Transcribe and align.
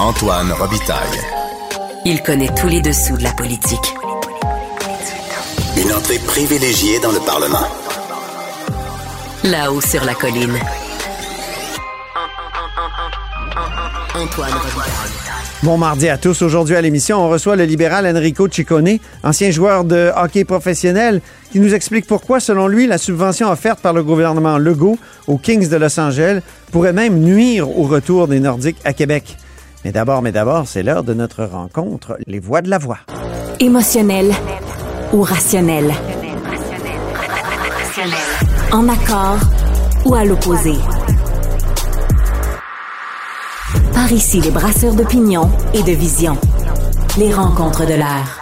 Antoine 0.00 0.50
Robitaille. 0.50 1.20
Il 2.04 2.20
connaît 2.20 2.52
tous 2.60 2.66
les 2.66 2.82
dessous 2.82 3.16
de 3.16 3.22
la 3.22 3.32
politique. 3.32 3.94
Une 5.76 5.92
entrée 5.92 6.18
privilégiée 6.18 6.98
dans 6.98 7.12
le 7.12 7.20
Parlement. 7.20 7.66
Là-haut 9.44 9.80
sur 9.80 10.04
la 10.04 10.14
colline. 10.14 10.58
Antoine 14.16 14.52
Robitaille. 14.52 15.14
Bon 15.62 15.78
mardi 15.78 16.08
à 16.08 16.18
tous. 16.18 16.42
Aujourd'hui 16.42 16.74
à 16.74 16.80
l'émission, 16.80 17.24
on 17.24 17.28
reçoit 17.28 17.54
le 17.54 17.64
libéral 17.64 18.04
Enrico 18.04 18.48
Ciccone, 18.48 18.98
ancien 19.22 19.52
joueur 19.52 19.84
de 19.84 20.10
hockey 20.16 20.44
professionnel, 20.44 21.20
qui 21.52 21.60
nous 21.60 21.72
explique 21.72 22.06
pourquoi, 22.08 22.40
selon 22.40 22.66
lui, 22.66 22.88
la 22.88 22.98
subvention 22.98 23.48
offerte 23.48 23.80
par 23.80 23.92
le 23.92 24.02
gouvernement 24.02 24.58
Legault 24.58 24.98
aux 25.28 25.38
Kings 25.38 25.68
de 25.68 25.76
Los 25.76 25.98
Angeles 26.00 26.40
pourrait 26.72 26.92
même 26.92 27.20
nuire 27.20 27.70
au 27.70 27.84
retour 27.84 28.26
des 28.26 28.40
Nordiques 28.40 28.78
à 28.84 28.92
Québec. 28.92 29.36
Mais 29.84 29.92
d'abord, 29.92 30.22
mais 30.22 30.32
d'abord, 30.32 30.66
c'est 30.66 30.82
l'heure 30.82 31.04
de 31.04 31.12
notre 31.12 31.44
rencontre, 31.44 32.16
les 32.26 32.38
voix 32.38 32.62
de 32.62 32.70
la 32.70 32.78
voix. 32.78 33.00
Émotionnel 33.60 34.32
ou 35.12 35.20
rationnel? 35.20 35.92
En 38.72 38.88
accord 38.88 39.38
ou 40.06 40.14
à 40.14 40.24
l'opposé? 40.24 40.72
Par 43.92 44.10
ici, 44.10 44.40
les 44.40 44.50
brasseurs 44.50 44.94
d'opinion 44.94 45.50
et 45.74 45.82
de 45.82 45.92
vision. 45.92 46.38
Les 47.18 47.32
rencontres 47.32 47.86
de 47.86 47.94
l'air. 47.94 48.40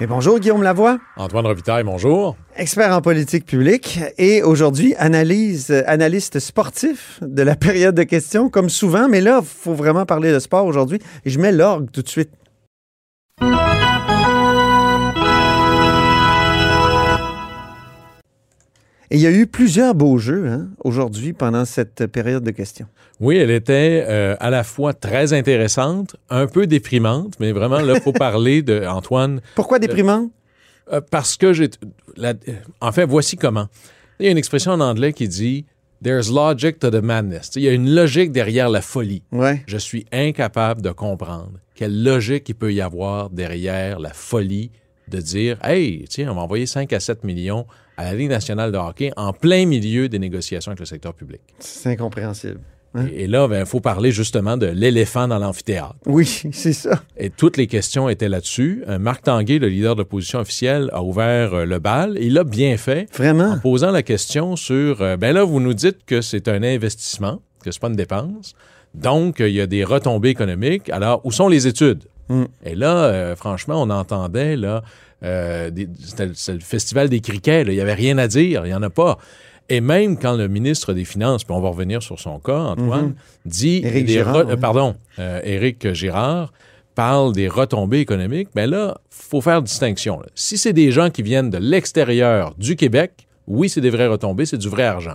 Et 0.00 0.06
bonjour, 0.06 0.38
Guillaume 0.38 0.62
Lavoie, 0.62 0.98
Antoine 1.16 1.46
Robitaille, 1.46 1.82
bonjour. 1.82 2.36
Expert 2.58 2.92
en 2.92 3.00
politique 3.00 3.46
publique 3.46 4.00
et 4.18 4.42
aujourd'hui 4.42 4.94
analyse, 4.96 5.70
analyste 5.86 6.40
sportif 6.40 7.20
de 7.22 7.42
la 7.42 7.54
période 7.56 7.94
de 7.94 8.02
questions, 8.02 8.50
comme 8.50 8.68
souvent, 8.68 9.08
mais 9.08 9.20
là, 9.20 9.40
il 9.42 9.46
faut 9.46 9.74
vraiment 9.74 10.04
parler 10.04 10.32
de 10.32 10.38
sport 10.40 10.66
aujourd'hui 10.66 10.98
et 11.24 11.30
je 11.30 11.38
mets 11.38 11.52
l'orgue 11.52 11.90
tout 11.92 12.02
de 12.02 12.08
suite. 12.08 12.30
Et 19.10 19.16
il 19.16 19.20
y 19.22 19.26
a 19.26 19.30
eu 19.30 19.46
plusieurs 19.46 19.94
beaux 19.94 20.18
jeux 20.18 20.48
hein, 20.48 20.68
aujourd'hui 20.84 21.32
pendant 21.32 21.64
cette 21.64 22.06
période 22.08 22.44
de 22.44 22.50
questions. 22.50 22.86
Oui, 23.20 23.36
elle 23.36 23.50
était 23.50 24.04
euh, 24.06 24.36
à 24.38 24.50
la 24.50 24.64
fois 24.64 24.92
très 24.92 25.32
intéressante, 25.32 26.16
un 26.28 26.46
peu 26.46 26.66
déprimante, 26.66 27.34
mais 27.40 27.52
vraiment, 27.52 27.80
là, 27.80 27.94
il 27.94 28.00
faut 28.02 28.12
parler 28.12 28.60
de 28.62 28.84
Antoine. 28.86 29.40
Pourquoi 29.54 29.78
déprimant? 29.78 30.28
Euh, 30.92 31.00
parce 31.00 31.36
que 31.36 31.52
j'ai. 31.52 31.70
la- 32.16 32.34
En 32.80 32.92
fait, 32.92 33.04
voici 33.04 33.36
comment. 33.36 33.68
Il 34.20 34.26
y 34.26 34.28
a 34.28 34.32
une 34.32 34.38
expression 34.38 34.72
en 34.72 34.80
anglais 34.80 35.12
qui 35.12 35.28
dit 35.28 35.64
There's 36.02 36.30
logic 36.30 36.78
to 36.78 36.90
the 36.90 37.02
madness. 37.02 37.50
Il 37.56 37.62
y 37.62 37.68
a 37.68 37.72
une 37.72 37.92
logique 37.94 38.30
derrière 38.32 38.68
la 38.68 38.80
folie. 38.82 39.22
Ouais. 39.32 39.62
Je 39.66 39.76
suis 39.78 40.06
incapable 40.12 40.80
de 40.82 40.90
comprendre 40.90 41.52
quelle 41.74 42.02
logique 42.02 42.48
il 42.48 42.54
peut 42.54 42.72
y 42.72 42.80
avoir 42.80 43.30
derrière 43.30 43.98
la 43.98 44.12
folie 44.12 44.70
de 45.08 45.20
dire 45.20 45.58
Hey, 45.64 46.04
tiens, 46.08 46.30
on 46.30 46.34
va 46.34 46.42
envoyer 46.42 46.66
5 46.66 46.92
à 46.92 47.00
7 47.00 47.24
millions 47.24 47.66
à 47.96 48.04
la 48.04 48.14
Ligue 48.14 48.28
nationale 48.28 48.70
de 48.70 48.78
hockey 48.78 49.10
en 49.16 49.32
plein 49.32 49.66
milieu 49.66 50.08
des 50.08 50.18
négociations 50.20 50.70
avec 50.70 50.78
le 50.80 50.86
secteur 50.86 51.14
public. 51.14 51.40
C'est 51.58 51.90
incompréhensible. 51.90 52.60
Et, 53.06 53.24
et 53.24 53.26
là, 53.26 53.48
il 53.52 53.66
faut 53.66 53.80
parler 53.80 54.10
justement 54.10 54.56
de 54.56 54.66
l'éléphant 54.66 55.28
dans 55.28 55.38
l'amphithéâtre. 55.38 55.94
Oui, 56.06 56.26
c'est 56.52 56.72
ça. 56.72 57.02
Et 57.16 57.30
toutes 57.30 57.56
les 57.56 57.66
questions 57.66 58.08
étaient 58.08 58.28
là-dessus. 58.28 58.82
Euh, 58.88 58.98
Marc 58.98 59.24
Tanguay, 59.24 59.58
le 59.58 59.68
leader 59.68 59.94
de 59.94 60.00
l'opposition 60.00 60.38
officielle, 60.40 60.90
a 60.92 61.02
ouvert 61.02 61.54
euh, 61.54 61.64
le 61.64 61.78
bal. 61.78 62.16
Et 62.18 62.26
il 62.26 62.34
l'a 62.34 62.44
bien 62.44 62.76
fait 62.76 63.08
Vraiment? 63.16 63.52
en 63.52 63.58
posant 63.58 63.90
la 63.90 64.02
question 64.02 64.56
sur 64.56 65.02
euh, 65.02 65.16
ben 65.16 65.32
là, 65.34 65.44
vous 65.44 65.60
nous 65.60 65.74
dites 65.74 66.04
que 66.06 66.20
c'est 66.20 66.48
un 66.48 66.62
investissement, 66.62 67.40
que 67.64 67.70
c'est 67.70 67.80
pas 67.80 67.88
une 67.88 67.96
dépense. 67.96 68.54
Donc, 68.94 69.36
il 69.40 69.48
y 69.50 69.60
a 69.60 69.66
des 69.66 69.84
retombées 69.84 70.30
économiques. 70.30 70.88
Alors, 70.90 71.20
où 71.24 71.32
sont 71.32 71.48
les 71.48 71.66
études? 71.66 72.04
Mm. 72.28 72.44
Et 72.64 72.74
là, 72.74 73.34
franchement, 73.36 73.82
on 73.82 73.90
entendait, 73.90 74.56
là, 74.56 74.82
euh, 75.22 75.70
c'était 76.04 76.26
le- 76.26 76.32
c'est 76.34 76.54
le 76.54 76.60
festival 76.60 77.08
des 77.08 77.20
criquets, 77.20 77.62
il 77.66 77.70
n'y 77.72 77.80
avait 77.80 77.94
rien 77.94 78.18
à 78.18 78.28
dire, 78.28 78.64
il 78.64 78.68
n'y 78.68 78.74
en 78.74 78.82
a 78.82 78.90
pas. 78.90 79.18
Et 79.68 79.80
même 79.80 80.18
quand 80.18 80.34
le 80.34 80.48
ministre 80.48 80.94
des 80.94 81.04
Finances, 81.04 81.44
puis 81.44 81.54
on 81.54 81.60
va 81.60 81.68
revenir 81.68 82.02
sur 82.02 82.18
son 82.18 82.38
cas, 82.38 82.58
Antoine, 82.58 83.14
dit... 83.44 83.80
Mm-hmm. 83.80 83.86
Éric 83.86 84.06
des 84.06 84.12
Girard, 84.14 84.36
euh, 84.48 84.56
Pardon, 84.56 84.94
euh, 85.18 85.40
Éric 85.44 85.92
Girard 85.92 86.52
parle 86.94 87.32
des 87.32 87.48
retombées 87.48 88.00
économiques, 88.00 88.48
ben 88.54 88.68
là, 88.68 88.98
faut 89.10 89.40
faire 89.40 89.62
distinction. 89.62 90.18
là. 90.18 90.26
Si 90.34 90.58
c'est 90.58 90.72
des 90.72 90.90
gens 90.90 91.10
qui 91.10 91.22
viennent 91.22 91.50
de 91.50 91.58
l'extérieur 91.58 92.54
du 92.58 92.74
Québec, 92.74 93.28
oui, 93.46 93.68
c'est 93.68 93.80
des 93.80 93.90
vraies 93.90 94.08
retombées, 94.08 94.46
c'est 94.46 94.58
du 94.58 94.68
vrai 94.68 94.84
argent. 94.84 95.14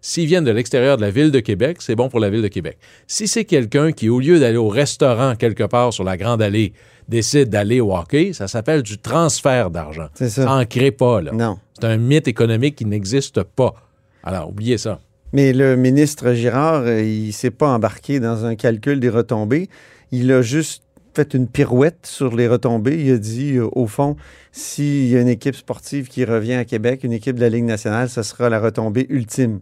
S'ils 0.00 0.26
viennent 0.26 0.44
de 0.44 0.50
l'extérieur 0.50 0.96
de 0.96 1.02
la 1.02 1.10
ville 1.10 1.30
de 1.30 1.40
Québec, 1.40 1.78
c'est 1.80 1.94
bon 1.94 2.08
pour 2.08 2.18
la 2.18 2.28
ville 2.28 2.42
de 2.42 2.48
Québec. 2.48 2.76
Si 3.06 3.28
c'est 3.28 3.44
quelqu'un 3.44 3.92
qui, 3.92 4.08
au 4.08 4.18
lieu 4.18 4.40
d'aller 4.40 4.56
au 4.56 4.68
restaurant 4.68 5.36
quelque 5.36 5.62
part 5.62 5.92
sur 5.92 6.02
la 6.02 6.16
Grande 6.16 6.42
Allée, 6.42 6.72
décide 7.08 7.48
d'aller 7.50 7.80
au 7.80 7.94
hockey, 7.94 8.32
ça 8.32 8.48
s'appelle 8.48 8.82
du 8.82 8.98
transfert 8.98 9.70
d'argent. 9.70 10.08
C'est 10.14 10.28
ça. 10.28 10.44
Ça 10.44 10.52
en 10.52 10.64
crée 10.64 10.90
pas, 10.90 11.22
là. 11.22 11.32
Non. 11.32 11.56
C'est 11.74 11.84
un 11.84 11.96
mythe 11.96 12.28
économique 12.28 12.76
qui 12.76 12.84
n'existe 12.84 13.42
pas. 13.42 13.74
Alors, 14.22 14.48
oubliez 14.48 14.78
ça. 14.78 15.00
Mais 15.32 15.52
le 15.52 15.76
ministre 15.76 16.34
Girard, 16.34 16.82
euh, 16.82 17.02
il 17.02 17.32
s'est 17.32 17.50
pas 17.50 17.68
embarqué 17.68 18.20
dans 18.20 18.44
un 18.44 18.54
calcul 18.54 19.00
des 19.00 19.08
retombées. 19.08 19.68
Il 20.10 20.30
a 20.30 20.42
juste 20.42 20.82
fait 21.14 21.34
une 21.34 21.48
pirouette 21.48 22.06
sur 22.06 22.36
les 22.36 22.48
retombées. 22.48 23.02
Il 23.02 23.12
a 23.12 23.18
dit, 23.18 23.56
euh, 23.56 23.68
au 23.72 23.86
fond, 23.86 24.16
s'il 24.50 25.06
y 25.08 25.16
a 25.16 25.20
une 25.20 25.28
équipe 25.28 25.54
sportive 25.54 26.08
qui 26.08 26.24
revient 26.24 26.54
à 26.54 26.64
Québec, 26.64 27.04
une 27.04 27.12
équipe 27.12 27.36
de 27.36 27.40
la 27.40 27.48
Ligue 27.48 27.64
nationale, 27.64 28.10
ce 28.10 28.22
sera 28.22 28.48
la 28.50 28.60
retombée 28.60 29.06
ultime. 29.08 29.60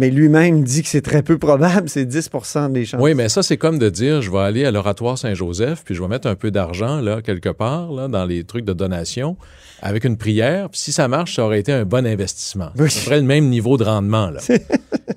Mais 0.00 0.08
lui-même 0.08 0.64
dit 0.64 0.82
que 0.82 0.88
c'est 0.88 1.02
très 1.02 1.22
peu 1.22 1.36
probable, 1.36 1.90
c'est 1.90 2.06
10 2.06 2.30
des 2.70 2.86
chances. 2.86 3.02
Oui, 3.02 3.12
mais 3.12 3.28
ça, 3.28 3.42
c'est 3.42 3.58
comme 3.58 3.78
de 3.78 3.90
dire, 3.90 4.22
je 4.22 4.30
vais 4.30 4.38
aller 4.38 4.64
à 4.64 4.70
l'oratoire 4.70 5.18
Saint-Joseph, 5.18 5.82
puis 5.84 5.94
je 5.94 6.00
vais 6.00 6.08
mettre 6.08 6.26
un 6.26 6.36
peu 6.36 6.50
d'argent, 6.50 7.02
là, 7.02 7.20
quelque 7.20 7.50
part, 7.50 7.92
là, 7.92 8.08
dans 8.08 8.24
les 8.24 8.44
trucs 8.44 8.64
de 8.64 8.72
donation, 8.72 9.36
avec 9.82 10.04
une 10.04 10.16
prière. 10.16 10.70
Puis 10.70 10.80
si 10.80 10.92
ça 10.92 11.06
marche, 11.06 11.36
ça 11.36 11.44
aurait 11.44 11.60
été 11.60 11.70
un 11.70 11.84
bon 11.84 12.06
investissement. 12.06 12.70
Oui. 12.78 12.88
Peu 12.88 13.10
près 13.10 13.20
le 13.20 13.26
même 13.26 13.50
niveau 13.50 13.76
de 13.76 13.84
rendement, 13.84 14.30
là. 14.30 14.40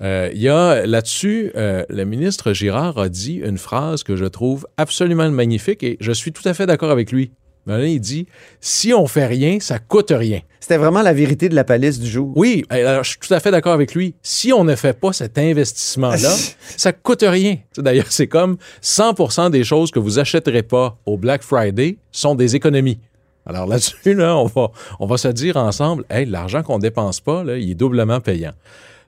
Euh, 0.02 0.32
Il 0.34 0.42
y 0.42 0.50
a 0.50 0.86
là-dessus, 0.86 1.52
euh, 1.56 1.86
le 1.88 2.04
ministre 2.04 2.52
Girard 2.52 2.98
a 2.98 3.08
dit 3.08 3.36
une 3.36 3.60
phrase 3.60 4.04
que 4.04 4.18
je 4.18 4.26
trouve 4.26 4.68
absolument 4.76 5.30
magnifique 5.30 5.82
et 5.84 5.98
je 6.02 6.12
suis 6.12 6.34
tout 6.34 6.46
à 6.50 6.54
fait 6.54 6.66
d'accord 6.66 6.90
avec 6.90 7.12
lui. 7.12 7.32
Là, 7.66 7.86
il 7.86 8.00
dit, 8.00 8.28
si 8.60 8.94
on 8.94 9.08
fait 9.08 9.26
rien, 9.26 9.60
ça 9.60 9.80
coûte 9.80 10.12
rien. 10.12 10.42
C'était 10.60 10.78
vraiment 10.78 11.02
la 11.02 11.14
vérité 11.14 11.50
de 11.50 11.56
la 11.56 11.64
palisse 11.64 12.00
du 12.00 12.10
jour. 12.10 12.32
Oui, 12.36 12.66
alors 12.70 13.04
je 13.04 13.12
suis 13.12 13.20
tout 13.20 13.34
à 13.34 13.40
fait 13.40 13.52
d'accord 13.52 13.74
avec 13.74 13.96
lui. 13.96 14.16
Si 14.22 14.52
on 14.54 14.64
ne 14.64 14.76
fait 14.76 14.94
pas 14.94 15.14
cet 15.14 15.38
investissement-là, 15.38 16.34
ça 16.78 16.92
coûte 16.94 17.24
rien. 17.28 17.58
D'ailleurs, 17.78 18.12
c'est 18.12 18.28
comme 18.28 18.58
100% 18.82 19.50
des 19.52 19.64
choses 19.64 19.92
que 19.92 20.00
vous 20.00 20.20
achèterez 20.20 20.64
pas 20.64 20.98
au 21.06 21.18
Black 21.18 21.44
Friday 21.44 21.98
sont 22.12 22.36
des 22.36 22.56
économies. 22.56 23.00
Alors 23.46 23.66
là-dessus, 23.68 24.14
là, 24.14 24.38
on 24.38 24.46
va, 24.46 24.72
on 25.00 25.06
va 25.06 25.18
se 25.18 25.28
dire 25.28 25.58
ensemble, 25.58 26.06
hey, 26.10 26.26
l'argent 26.26 26.64
qu'on 26.64 26.80
dépense 26.80 27.20
pas, 27.20 27.44
là, 27.44 27.58
il 27.58 27.72
est 27.72 27.76
doublement 27.76 28.22
payant. 28.22 28.54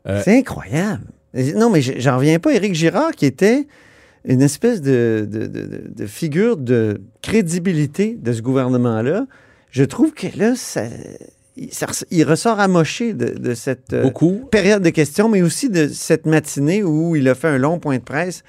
Euh, 0.08 0.22
C'est 0.24 0.38
incroyable. 0.38 1.04
Non, 1.34 1.70
mais 1.70 1.82
j'en 1.82 2.18
reviens 2.18 2.40
pas. 2.40 2.54
Éric 2.54 2.76
Girard, 2.76 3.12
qui 3.12 3.26
était 3.26 3.68
une 4.26 4.42
espèce 4.42 4.82
de, 4.82 5.28
de- 5.30 5.48
de- 5.48 6.06
figure 6.08 6.58
de 6.58 7.02
crédibilité 7.22 8.18
de 8.20 8.32
ce 8.34 8.42
gouvernement-là, 8.42 9.28
je 9.72 9.84
trouve 9.84 10.14
que 10.14 10.28
là, 10.38 10.56
ça, 10.56 10.84
il, 11.58 11.72
ça 11.74 11.88
il 12.12 12.24
ressort 12.24 12.60
amoché 12.60 13.14
de, 13.14 13.38
de 13.38 13.54
cette 13.54 13.94
euh, 13.94 14.10
période 14.52 14.82
de 14.84 14.90
questions, 14.90 15.30
mais 15.30 15.42
aussi 15.42 15.70
de 15.70 15.88
cette 15.88 16.26
matinée 16.26 16.84
où 16.84 17.16
il 17.16 17.28
a 17.28 17.36
fait 17.36 17.50
un 17.50 17.58
long 17.58 17.78
point 17.80 17.98
de 17.98 18.04
presse, 18.04 18.44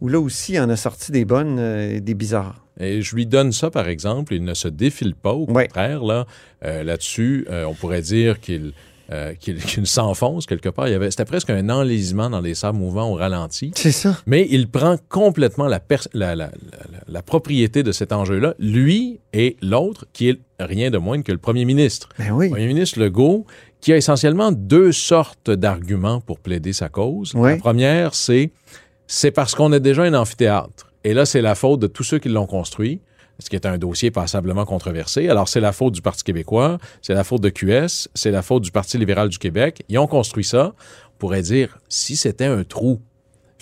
où 0.00 0.08
là 0.08 0.18
aussi, 0.18 0.54
il 0.54 0.60
en 0.60 0.70
a 0.70 0.76
sorti 0.76 1.12
des 1.12 1.24
bonnes 1.24 1.58
euh, 1.58 1.96
et 1.96 2.00
des 2.00 2.14
bizarres. 2.14 2.64
Et 2.80 3.02
je 3.02 3.14
lui 3.14 3.26
donne 3.26 3.52
ça, 3.52 3.70
par 3.70 3.88
exemple. 3.88 4.32
Il 4.32 4.42
ne 4.42 4.54
se 4.54 4.66
défile 4.68 5.14
pas. 5.14 5.32
Au 5.34 5.44
Ouais. 5.52 5.66
contraire, 5.66 6.02
là, 6.02 6.26
euh, 6.64 6.82
là-dessus, 6.82 7.46
euh, 7.50 7.64
on 7.66 7.74
pourrait 7.74 8.00
dire 8.00 8.40
qu'il 8.40 8.72
euh, 9.12 9.34
qu'il 9.34 9.56
qu'il 9.62 9.86
s'enfonce 9.86 10.46
quelque 10.46 10.68
part. 10.68 10.86
Il 10.88 10.92
y 10.92 10.94
avait, 10.94 11.10
c'était 11.10 11.24
presque 11.24 11.50
un 11.50 11.68
enlisement 11.68 12.30
dans 12.30 12.40
les 12.40 12.54
sables 12.54 12.78
mouvants 12.78 13.10
au 13.10 13.14
ralenti. 13.14 13.72
C'est 13.74 13.92
ça. 13.92 14.16
Mais 14.26 14.46
il 14.50 14.68
prend 14.68 14.96
complètement 15.08 15.66
la, 15.66 15.80
pers- 15.80 16.06
la, 16.12 16.36
la- 16.36 16.46
la- 16.46 17.00
la 17.08 17.22
propriété 17.22 17.82
de 17.82 17.92
cet 17.92 18.12
enjeu-là, 18.12 18.54
lui 18.58 19.18
et 19.32 19.56
l'autre, 19.62 20.06
qui 20.12 20.28
est 20.28 20.40
rien 20.60 20.90
de 20.90 20.98
moins 20.98 21.22
que 21.22 21.32
le 21.32 21.38
premier 21.38 21.64
ministre. 21.64 22.08
Ben 22.18 22.30
oui. 22.30 22.46
Le 22.46 22.50
premier 22.52 22.66
ministre 22.68 23.00
Legault, 23.00 23.46
qui 23.80 23.92
a 23.92 23.96
essentiellement 23.96 24.52
deux 24.52 24.92
sortes 24.92 25.50
d'arguments 25.50 26.20
pour 26.20 26.38
plaider 26.38 26.72
sa 26.72 26.88
cause. 26.88 27.34
Ouais. 27.34 27.52
La 27.52 27.56
première, 27.56 28.14
c'est 28.14 28.50
c'est 29.06 29.32
parce 29.32 29.54
qu'on 29.56 29.72
a 29.72 29.80
déjà 29.80 30.02
un 30.04 30.14
amphithéâtre. 30.14 30.92
Et 31.02 31.14
là, 31.14 31.24
c'est 31.26 31.40
la 31.42 31.54
faute 31.56 31.80
de 31.80 31.86
tous 31.88 32.04
ceux 32.04 32.18
qui 32.20 32.28
l'ont 32.28 32.46
construit, 32.46 33.00
ce 33.40 33.50
qui 33.50 33.56
est 33.56 33.66
un 33.66 33.78
dossier 33.78 34.10
passablement 34.10 34.64
controversé. 34.64 35.28
Alors, 35.28 35.48
c'est 35.48 35.60
la 35.60 35.72
faute 35.72 35.94
du 35.94 36.02
Parti 36.02 36.22
québécois, 36.22 36.78
c'est 37.02 37.14
la 37.14 37.24
faute 37.24 37.40
de 37.40 37.48
QS, 37.48 38.08
c'est 38.14 38.30
la 38.30 38.42
faute 38.42 38.62
du 38.62 38.70
Parti 38.70 38.98
libéral 38.98 39.28
du 39.28 39.38
Québec. 39.38 39.82
Ils 39.88 39.98
ont 39.98 40.06
construit 40.06 40.44
ça. 40.44 40.74
On 41.14 41.18
pourrait 41.18 41.42
dire, 41.42 41.78
si 41.88 42.16
c'était 42.16 42.46
un 42.46 42.64
trou, 42.64 43.00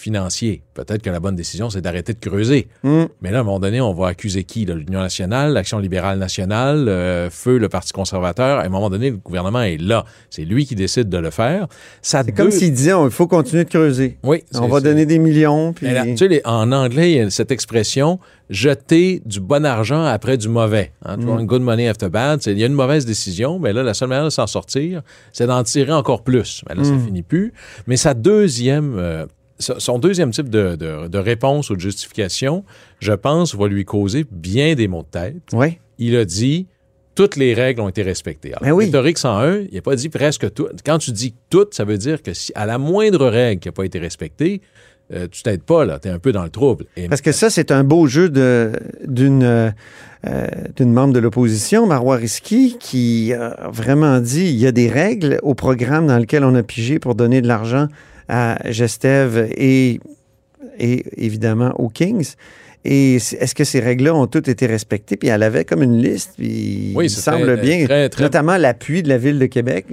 financier. 0.00 0.62
Peut-être 0.74 1.02
que 1.02 1.10
la 1.10 1.20
bonne 1.20 1.34
décision, 1.36 1.70
c'est 1.70 1.80
d'arrêter 1.80 2.12
de 2.14 2.18
creuser. 2.18 2.68
Hmm. 2.82 3.04
Mais 3.20 3.30
là, 3.30 3.38
à 3.38 3.40
un 3.40 3.44
moment 3.44 3.60
donné, 3.60 3.80
on 3.80 3.92
va 3.94 4.08
accuser 4.08 4.44
qui? 4.44 4.64
L'Union 4.64 5.00
nationale, 5.00 5.52
l'Action 5.52 5.78
libérale 5.78 6.18
nationale, 6.18 6.88
euh, 6.88 7.30
Feu, 7.30 7.58
le 7.58 7.68
Parti 7.68 7.92
conservateur. 7.92 8.58
À 8.58 8.64
un 8.64 8.68
moment 8.68 8.90
donné, 8.90 9.10
le 9.10 9.16
gouvernement 9.16 9.62
est 9.62 9.76
là. 9.78 10.04
C'est 10.30 10.44
lui 10.44 10.66
qui 10.66 10.74
décide 10.74 11.08
de 11.08 11.18
le 11.18 11.30
faire. 11.30 11.66
Ça 12.02 12.22
C'est 12.24 12.32
comme 12.32 12.50
s'il 12.50 12.72
disait, 12.72 12.92
il 13.04 13.10
faut 13.10 13.26
continuer 13.26 13.64
de 13.64 13.68
creuser. 13.70 14.18
Oui, 14.22 14.44
On 14.54 14.68
va 14.68 14.80
donner 14.80 15.06
des 15.06 15.18
millions. 15.18 15.72
Puis... 15.72 15.86
là, 15.90 16.04
tu 16.04 16.16
sais, 16.16 16.28
les- 16.28 16.42
en 16.44 16.70
anglais, 16.72 17.12
il 17.12 17.16
y 17.16 17.20
a 17.20 17.30
cette 17.30 17.50
expression 17.50 18.18
jeter 18.50 19.20
du 19.26 19.40
bon 19.40 19.64
argent 19.66 20.04
après 20.04 20.38
du 20.38 20.48
mauvais. 20.48 20.92
Hein, 21.04 21.16
Mm. 21.18 21.44
good 21.44 21.60
money 21.62 21.86
after 21.88 22.08
bad. 22.08 22.40
Il 22.46 22.58
y 22.58 22.62
a 22.62 22.66
une 22.66 22.72
mauvaise 22.72 23.04
décision, 23.04 23.58
mais 23.58 23.72
là, 23.74 23.82
la 23.82 23.92
seule 23.92 24.08
manière 24.08 24.24
de 24.24 24.30
s'en 24.30 24.46
sortir, 24.46 25.02
c'est 25.32 25.46
d'en 25.46 25.62
tirer 25.62 25.92
encore 25.92 26.22
plus. 26.22 26.62
Mais 26.68 26.74
là, 26.74 26.82
ça 26.84 26.92
Mm. 26.92 27.04
finit 27.04 27.22
plus. 27.22 27.52
Mais 27.86 27.96
sa 27.98 28.14
deuxième, 28.14 28.94
euh, 28.98 29.26
son 29.58 29.98
deuxième 29.98 30.30
type 30.30 30.48
de, 30.48 30.76
de- 30.76 31.08
de 31.08 31.18
réponse 31.18 31.70
ou 31.70 31.74
de 31.76 31.80
justification, 31.80 32.64
je 33.00 33.12
pense, 33.12 33.54
va 33.54 33.66
lui 33.68 33.84
causer 33.84 34.24
bien 34.30 34.74
des 34.74 34.88
maux 34.88 35.02
de 35.02 35.08
tête. 35.18 35.36
Oui. 35.52 35.78
Il 35.98 36.16
a 36.16 36.24
dit 36.24 36.66
toutes 37.14 37.34
les 37.36 37.52
règles 37.54 37.80
ont 37.80 37.88
été 37.88 38.02
respectées. 38.02 38.50
Alors, 38.50 38.62
Ben 38.62 38.72
oui. 38.72 38.84
Rhétorique 38.84 39.18
101, 39.18 39.62
il 39.70 39.74
n'a 39.74 39.80
pas 39.82 39.96
dit 39.96 40.08
presque 40.08 40.52
tout. 40.54 40.68
Quand 40.86 40.98
tu 40.98 41.10
dis 41.10 41.34
toutes, 41.50 41.74
ça 41.74 41.84
veut 41.84 41.98
dire 41.98 42.22
que 42.22 42.32
si 42.32 42.52
à 42.54 42.64
la 42.66 42.78
moindre 42.78 43.26
règle 43.26 43.60
qui 43.60 43.66
n'a 43.68 43.72
pas 43.72 43.84
été 43.84 43.98
respectée, 43.98 44.60
euh, 45.12 45.26
tu 45.28 45.42
t'aides 45.42 45.62
pas, 45.64 45.84
là. 45.86 45.98
Tu 45.98 46.06
es 46.06 46.10
un 46.12 46.18
peu 46.20 46.30
dans 46.32 46.44
le 46.44 46.50
trouble. 46.50 46.84
Et- 46.96 47.08
Parce 47.08 47.22
que 47.22 47.32
ça, 47.32 47.50
c'est 47.50 47.72
un 47.72 47.82
beau 47.82 48.06
jeu 48.06 48.28
d'une 48.28 49.42
euh, 49.42 49.70
euh, 50.26 50.46
d'une 50.76 50.92
membre 50.92 51.14
de 51.14 51.18
l'opposition, 51.18 51.86
Marois 51.86 52.16
Risky, 52.16 52.76
qui 52.78 53.32
a 53.32 53.68
vraiment 53.72 54.20
dit 54.20 54.44
il 54.46 54.56
y 54.56 54.66
a 54.66 54.72
des 54.72 54.88
règles 54.88 55.38
au 55.42 55.54
programme 55.54 56.06
dans 56.06 56.18
lequel 56.18 56.44
on 56.44 56.54
a 56.54 56.62
pigé 56.62 56.98
pour 56.98 57.14
donner 57.14 57.40
de 57.40 57.48
l'argent 57.48 57.88
à 58.28 58.58
Gestev 58.70 59.48
et, 59.56 60.00
et 60.78 61.04
évidemment 61.16 61.72
aux 61.78 61.88
Kings. 61.88 62.34
Et 62.84 63.16
est-ce 63.16 63.54
que 63.56 63.64
ces 63.64 63.80
règles-là 63.80 64.14
ont 64.14 64.26
toutes 64.28 64.48
été 64.48 64.66
respectées? 64.66 65.16
Puis 65.16 65.28
elle 65.28 65.42
avait 65.42 65.64
comme 65.64 65.82
une 65.82 66.00
liste, 66.00 66.34
puis 66.38 66.92
Oui, 66.94 67.06
il 67.06 67.10
c'est 67.10 67.20
semble 67.20 67.44
très- 67.44 67.56
bien, 67.56 67.84
très- 67.84 68.08
très- 68.08 68.22
notamment 68.22 68.56
l'appui 68.56 69.02
de 69.02 69.08
la 69.08 69.18
ville 69.18 69.38
de 69.38 69.46
Québec. 69.46 69.86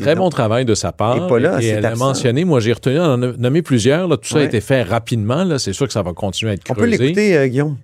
Très 0.00 0.14
bon 0.14 0.30
travail 0.30 0.64
de 0.64 0.74
sa 0.74 0.92
part. 0.92 1.16
Et 1.26 1.28
pas 1.28 1.38
là, 1.40 1.58
Et 1.58 1.62
c'est 1.62 1.68
elle 1.70 1.84
a 1.84 1.88
absent. 1.90 2.06
mentionné, 2.06 2.44
moi 2.44 2.60
j'ai 2.60 2.72
retenu, 2.72 2.98
on 3.00 3.02
en 3.02 3.22
a 3.22 3.32
nommé 3.36 3.60
plusieurs. 3.62 4.06
Là, 4.06 4.16
tout 4.16 4.28
ça 4.28 4.38
a 4.38 4.42
été 4.44 4.60
fait 4.60 4.82
rapidement. 4.84 5.42
Là. 5.44 5.58
C'est 5.58 5.72
sûr 5.72 5.86
que 5.88 5.92
ça 5.92 6.02
va 6.02 6.12
continuer 6.12 6.52
à 6.52 6.54
être 6.54 6.62
On 6.70 6.74
peut 6.74 6.82
creusé. 6.82 6.98
l'écouter, 6.98 7.36
euh, 7.36 7.46
Guillaume. 7.48 7.76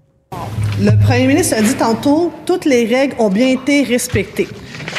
Le 0.81 1.05
premier 1.05 1.27
ministre 1.27 1.57
a 1.59 1.63
dit 1.63 1.75
tantôt, 1.75 2.33
toutes 2.47 2.65
les 2.65 2.87
règles 2.87 3.15
ont 3.19 3.31
bien 3.31 3.49
été 3.49 3.83
respectées. 3.83 4.49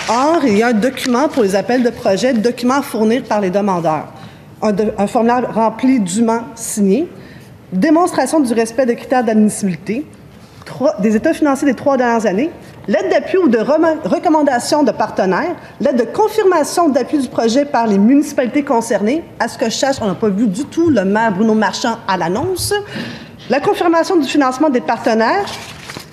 Or, 0.09 0.41
il 0.45 0.57
y 0.57 0.63
a 0.63 0.67
un 0.67 0.73
document 0.73 1.27
pour 1.29 1.43
les 1.43 1.55
appels 1.55 1.81
de 1.83 1.89
projet, 1.89 2.33
document 2.33 2.75
à 2.75 2.81
fournir 2.81 3.23
par 3.23 3.41
les 3.41 3.49
demandeurs. 3.49 4.13
Un, 4.65 4.71
de- 4.71 4.91
formulaire 5.07 5.53
rempli 5.53 5.99
dûment 5.99 6.41
signé, 6.55 7.07
démonstration 7.71 8.39
du 8.39 8.51
respect 8.51 8.87
des 8.87 8.95
critères 8.95 9.23
d'admissibilité, 9.23 10.07
des 10.99 11.15
états 11.15 11.33
financiers 11.35 11.67
des 11.67 11.75
trois 11.75 11.97
dernières 11.97 12.25
années, 12.25 12.49
lettre 12.87 13.09
d'appui 13.11 13.37
ou 13.37 13.47
de 13.47 13.59
recommandation 13.59 14.81
de 14.81 14.89
partenaires, 14.91 15.55
lettre 15.79 15.97
de 15.97 16.03
confirmation 16.05 16.89
d'appui 16.89 17.19
du 17.19 17.27
projet 17.27 17.63
par 17.65 17.85
les 17.85 17.99
municipalités 17.99 18.63
concernées. 18.63 19.23
À 19.39 19.47
ce 19.47 19.55
que 19.59 19.65
je 19.65 19.75
sache, 19.75 19.97
on 20.01 20.07
n'a 20.07 20.15
pas 20.15 20.29
vu 20.29 20.47
du 20.47 20.65
tout 20.65 20.89
le 20.89 21.05
maire 21.05 21.31
Bruno 21.31 21.53
Marchand 21.53 21.97
à 22.07 22.17
l'annonce. 22.17 22.73
La 23.51 23.59
confirmation 23.59 24.15
du 24.17 24.27
financement 24.27 24.71
des 24.71 24.81
partenaires, 24.81 25.45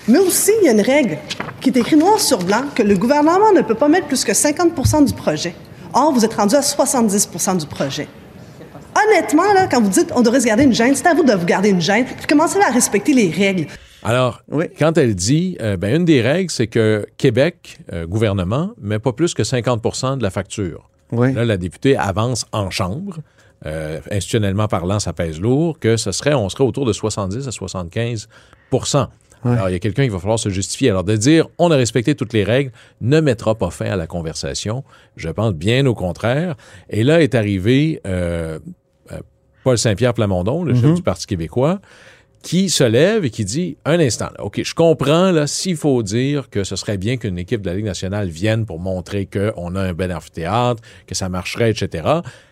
mais 0.07 0.19
aussi 0.19 0.51
il 0.61 0.65
y 0.67 0.69
a 0.69 0.73
une 0.73 0.81
règle 0.81 1.17
qui 1.59 1.69
est 1.69 1.77
écrite 1.77 1.97
noir 1.99 2.19
sur 2.19 2.37
blanc 2.37 2.65
que 2.75 2.83
le 2.83 2.95
gouvernement 2.95 3.51
ne 3.55 3.61
peut 3.61 3.73
pas 3.73 3.87
mettre 3.87 4.05
plus 4.05 4.23
que 4.23 4.31
50% 4.33 5.05
du 5.05 5.13
projet. 5.13 5.55
Or, 5.95 6.11
vous 6.13 6.23
êtes 6.23 6.35
rendu 6.35 6.53
à 6.55 6.59
70% 6.59 7.57
du 7.57 7.65
projet. 7.65 8.07
Honnêtement, 8.95 9.51
là, 9.53 9.67
quand 9.67 9.81
vous 9.81 9.89
dites 9.89 10.11
on 10.15 10.21
devrait 10.21 10.39
se 10.41 10.45
garder 10.45 10.63
une 10.63 10.73
gêne, 10.73 10.95
c'est 10.95 11.07
à 11.07 11.13
vous 11.13 11.23
de 11.23 11.33
vous 11.33 11.45
garder 11.45 11.69
une 11.69 11.81
gêne, 11.81 12.05
puis 12.05 12.25
commencez 12.27 12.59
à 12.59 12.71
respecter 12.71 13.13
les 13.13 13.29
règles. 13.29 13.67
Alors, 14.03 14.41
Oui. 14.51 14.65
quand 14.77 14.97
elle 14.97 15.15
dit, 15.15 15.57
euh, 15.61 15.77
ben, 15.77 15.95
une 15.95 16.05
des 16.05 16.21
règles, 16.21 16.51
c'est 16.51 16.67
que 16.67 17.05
Québec, 17.17 17.77
euh, 17.93 18.05
gouvernement, 18.05 18.71
met 18.81 18.99
pas 18.99 19.13
plus 19.13 19.33
que 19.33 19.43
50% 19.43 20.17
de 20.17 20.23
la 20.23 20.29
facture. 20.29 20.89
Oui. 21.11 21.31
Là, 21.33 21.45
la 21.45 21.57
députée 21.57 21.95
avance 21.95 22.45
en 22.51 22.69
chambre. 22.69 23.19
Euh, 23.65 23.99
institutionnellement 24.11 24.67
parlant, 24.67 24.99
ça 24.99 25.13
pèse 25.13 25.39
lourd, 25.39 25.79
que 25.79 25.95
ce 25.95 26.11
serait, 26.11 26.33
on 26.33 26.49
serait 26.49 26.65
autour 26.65 26.85
de 26.85 26.91
70 26.91 27.47
à 27.47 27.51
75% 27.51 28.27
Alors, 29.45 29.69
il 29.69 29.71
y 29.71 29.75
a 29.75 29.79
quelqu'un 29.79 30.03
qui 30.03 30.09
va 30.09 30.19
falloir 30.19 30.37
se 30.39 30.49
justifier. 30.49 30.89
Alors, 30.89 31.05
de 31.05 31.15
dire 31.15 31.47
on 31.57 31.71
a 31.71 31.77
respecté 31.77 32.13
toutes 32.15 32.33
les 32.33 32.43
règles 32.43 32.71
ne 32.99 33.21
mettra 33.21 33.55
pas 33.55 33.69
fin 33.69 33.85
à 33.85 33.95
la 33.95 34.05
conversation. 34.07 34.83
Je 35.15 35.29
pense 35.29 35.53
bien 35.53 35.85
au 35.85 35.93
contraire. 35.95 36.55
Et 36.89 37.03
là 37.05 37.21
est 37.21 37.35
arrivé 37.35 38.01
euh, 38.05 38.59
Paul 39.63 39.77
Saint-Pierre 39.77 40.13
Plamondon, 40.13 40.63
le 40.63 40.75
chef 40.75 40.93
du 40.93 41.01
Parti 41.01 41.25
québécois, 41.25 41.79
qui 42.43 42.69
se 42.69 42.83
lève 42.83 43.23
et 43.23 43.29
qui 43.29 43.45
dit 43.45 43.77
un 43.85 43.99
instant, 43.99 44.27
là, 44.37 44.43
OK, 44.43 44.61
je 44.63 44.75
comprends 44.75 45.31
là 45.31 45.47
s'il 45.47 45.77
faut 45.77 46.03
dire 46.03 46.49
que 46.49 46.63
ce 46.65 46.75
serait 46.75 46.97
bien 46.97 47.15
qu'une 47.17 47.39
équipe 47.39 47.61
de 47.61 47.69
la 47.69 47.75
Ligue 47.75 47.85
nationale 47.85 48.27
vienne 48.27 48.65
pour 48.65 48.79
montrer 48.79 49.27
qu'on 49.27 49.75
a 49.75 49.81
un 49.81 49.93
bel 49.93 50.11
amphithéâtre, 50.11 50.83
que 51.07 51.15
ça 51.15 51.29
marcherait, 51.29 51.71
etc. 51.71 52.05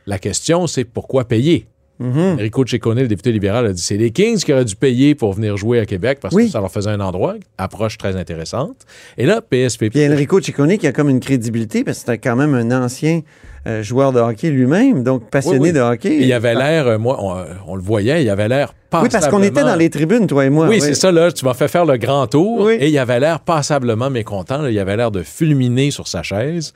La 0.08 0.18
question, 0.18 0.66
c'est 0.66 0.86
pourquoi 0.86 1.26
payer? 1.26 1.68
Enrico 2.02 2.66
Ciccone, 2.66 3.00
le 3.00 3.08
député 3.08 3.32
libéral, 3.32 3.66
a 3.68 3.74
dit 3.74 3.82
c'est 3.82 3.98
les 3.98 4.12
Kings 4.12 4.38
qui 4.44 4.52
auraient 4.54 4.66
dû 4.66 4.76
payer 4.76 5.14
pour 5.16 5.34
venir 5.34 5.58
jouer 5.58 5.80
à 5.80 5.86
Québec 5.86 6.20
parce 6.22 6.34
Oui. 6.34 6.46
que 6.46 6.52
ça 6.52 6.60
leur 6.60 6.72
faisait 6.72 6.90
un 6.90 7.00
endroit, 7.00 7.36
approche 7.58 7.98
très 7.98 8.16
intéressante. 8.16 8.78
Et 9.18 9.26
là, 9.26 9.42
PSPP. 9.42 9.90
Puis 9.92 10.08
Enrico 10.08 10.42
Ciccone 10.42 10.78
qui 10.78 10.88
a 10.88 10.92
comme 10.92 11.10
une 11.10 11.20
crédibilité 11.20 11.84
parce 11.84 12.00
que 12.00 12.06
c'est 12.08 12.18
quand 12.18 12.36
même 12.36 12.54
un 12.56 12.72
ancien 12.84 13.22
euh, 13.68 13.84
joueur 13.84 14.12
de 14.12 14.20
hockey 14.20 14.50
lui-même, 14.50 15.04
donc 15.04 15.30
passionné 15.30 15.60
Oui, 15.60 15.68
oui. 15.70 15.74
de 15.74 15.80
hockey. 15.80 16.10
Et 16.16 16.24
il 16.26 16.34
avait 16.34 16.56
l'air, 16.56 16.88
euh, 16.88 16.98
moi, 16.98 17.18
on, 17.24 17.38
euh, 17.38 17.44
on 17.68 17.76
le 17.76 17.82
voyait, 17.84 18.24
il 18.24 18.30
avait 18.32 18.48
l'air 18.48 18.74
Oui, 18.94 19.08
parce 19.12 19.28
qu'on 19.28 19.44
était 19.44 19.62
dans 19.62 19.76
les 19.76 19.92
tribunes, 19.92 20.26
toi 20.26 20.46
et 20.46 20.50
moi. 20.50 20.68
Oui, 20.68 20.82
c'est 20.82 20.96
ça, 20.96 21.12
là. 21.12 21.32
Tu 21.32 21.46
m'as 21.46 21.54
fait 21.54 21.68
faire 21.68 21.86
le 21.86 21.98
grand 21.98 22.26
tour. 22.26 22.62
Oui. 22.62 22.74
Et 22.80 22.90
il 22.90 22.98
avait 22.98 23.20
l'air 23.20 23.40
passablement 23.42 24.10
mécontent. 24.10 24.64
là. 24.64 24.72
Il 24.72 24.80
avait 24.80 24.98
l'air 24.98 25.12
de 25.12 25.22
fulminer 25.22 25.92
sur 25.92 26.08
sa 26.08 26.24
chaise. 26.24 26.74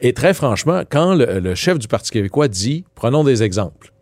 Et 0.00 0.12
très 0.12 0.32
franchement, 0.32 0.82
quand 0.88 1.16
le, 1.16 1.40
le 1.40 1.54
chef 1.56 1.78
du 1.80 1.88
Parti 1.88 2.12
québécois 2.12 2.46
dit, 2.46 2.84
prenons 2.94 3.24
des 3.24 3.42
exemples. 3.42 3.92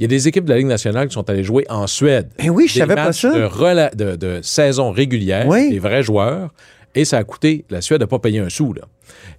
Il 0.00 0.04
y 0.04 0.06
a 0.06 0.08
des 0.08 0.26
équipes 0.28 0.46
de 0.46 0.50
la 0.50 0.56
Ligue 0.56 0.66
nationale 0.66 1.08
qui 1.08 1.12
sont 1.14 1.28
allées 1.28 1.44
jouer 1.44 1.66
en 1.68 1.86
Suède. 1.86 2.30
Ben 2.38 2.48
oui, 2.48 2.66
je 2.66 2.72
Des 2.72 2.80
savais 2.80 2.94
pas 2.94 3.12
ça. 3.12 3.30
De, 3.30 3.94
de, 3.94 4.16
de 4.16 4.40
saison 4.42 4.90
régulière, 4.92 5.46
Oui. 5.46 5.68
des 5.70 5.78
vrais 5.78 6.02
joueurs. 6.02 6.54
Et 6.94 7.04
ça 7.04 7.18
a 7.18 7.24
coûté, 7.24 7.66
la 7.70 7.82
Suède 7.82 8.00
n'a 8.00 8.06
pas 8.06 8.18
payé 8.18 8.40
un 8.40 8.48
sou. 8.48 8.72
Là. 8.72 8.82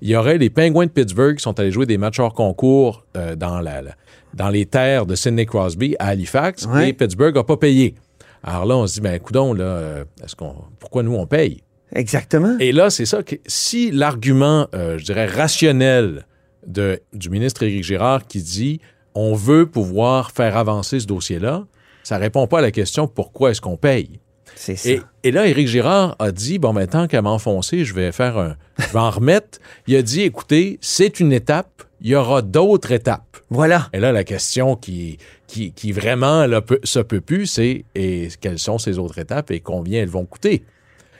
Il 0.01 0.09
y 0.09 0.15
aurait 0.15 0.37
les 0.37 0.49
Penguins 0.51 0.85
de 0.85 0.91
Pittsburgh 0.91 1.35
qui 1.35 1.41
sont 1.41 1.59
allés 1.59 1.71
jouer 1.71 1.85
des 1.87 1.97
matchs 1.97 2.19
hors 2.19 2.33
concours 2.35 3.05
euh, 3.17 3.35
dans, 3.35 3.59
la, 3.59 3.81
la- 3.81 3.95
dans 4.35 4.49
les 4.49 4.65
terres 4.67 5.05
de 5.07 5.15
Sidney 5.15 5.45
Crosby 5.47 5.95
à 5.99 6.09
Halifax. 6.09 6.67
Et 6.85 6.93
Pittsburgh 6.93 7.35
n'a 7.35 7.43
pas 7.43 7.57
payé. 7.57 7.95
Alors 8.43 8.65
là, 8.65 8.77
on 8.77 8.85
se 8.87 8.93
dit, 8.93 9.01
ben, 9.01 9.19
coudon, 9.19 9.53
là, 9.53 9.63
euh, 9.63 10.03
est-ce 10.23 10.35
qu'on, 10.35 10.53
pourquoi 10.79 11.01
nous, 11.03 11.15
on 11.15 11.25
paye? 11.25 11.63
Exactement. 11.93 12.55
Et 12.59 12.71
là, 12.71 12.89
c'est 12.91 13.05
ça 13.05 13.21
que 13.23 13.35
si 13.47 13.91
l'argument, 13.91 14.67
euh, 14.75 14.97
je 14.99 15.03
dirais, 15.05 15.25
rationnel 15.25 16.25
de, 16.65 17.01
du 17.13 17.29
ministre 17.31 17.63
Éric 17.63 17.83
Girard 17.83 18.27
qui 18.27 18.41
dit 18.41 18.79
on 19.15 19.33
veut 19.35 19.65
pouvoir 19.65 20.31
faire 20.31 20.57
avancer 20.57 20.99
ce 20.99 21.07
dossier-là, 21.07 21.65
ça 22.03 22.17
répond 22.17 22.47
pas 22.47 22.59
à 22.59 22.61
la 22.61 22.71
question 22.71 23.07
pourquoi 23.07 23.51
est-ce 23.51 23.61
qu'on 23.61 23.77
paye. 23.77 24.19
C'est 24.55 24.75
ça. 24.75 24.89
Et, 24.89 25.01
et 25.23 25.31
là, 25.31 25.47
Éric 25.47 25.67
Girard 25.67 26.15
a 26.19 26.31
dit 26.31 26.59
bon, 26.59 26.73
tant 26.85 27.07
qu'à 27.07 27.21
m'enfoncer, 27.21 27.85
je 27.85 27.93
vais 27.93 28.11
faire 28.11 28.37
un. 28.37 28.55
Je 28.79 28.87
vais 28.91 28.99
en 28.99 29.09
remettre. 29.09 29.59
Il 29.87 29.95
a 29.95 30.01
dit 30.01 30.21
écoutez, 30.21 30.77
c'est 30.81 31.19
une 31.19 31.31
étape, 31.31 31.83
il 32.01 32.09
y 32.09 32.15
aura 32.15 32.41
d'autres 32.41 32.91
étapes. 32.91 33.37
Voilà. 33.49 33.87
Et 33.93 33.99
là, 33.99 34.11
la 34.11 34.23
question 34.23 34.75
qui, 34.75 35.17
qui, 35.47 35.71
qui 35.71 35.91
vraiment 35.91 36.45
là, 36.47 36.61
peut- 36.61 36.79
se 36.83 36.99
peut 36.99 37.21
plus, 37.21 37.45
c'est 37.45 37.85
et 37.95 38.29
quelles 38.41 38.59
sont 38.59 38.77
ces 38.77 38.97
autres 38.97 39.19
étapes 39.19 39.51
et 39.51 39.59
combien 39.61 40.01
elles 40.01 40.09
vont 40.09 40.25
coûter? 40.25 40.63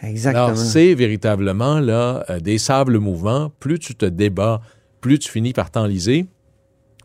Exactement. 0.04 0.46
Alors, 0.46 0.58
c'est 0.58 0.94
véritablement 0.94 1.80
là, 1.80 2.26
euh, 2.30 2.40
des 2.40 2.58
sables 2.58 2.98
mouvants. 2.98 3.52
Plus 3.60 3.80
tu 3.80 3.96
te 3.96 4.06
débats, 4.06 4.62
plus 5.00 5.20
tu 5.20 5.30
finis 5.30 5.54
par 5.54 5.72
t'enliser. 5.72 6.26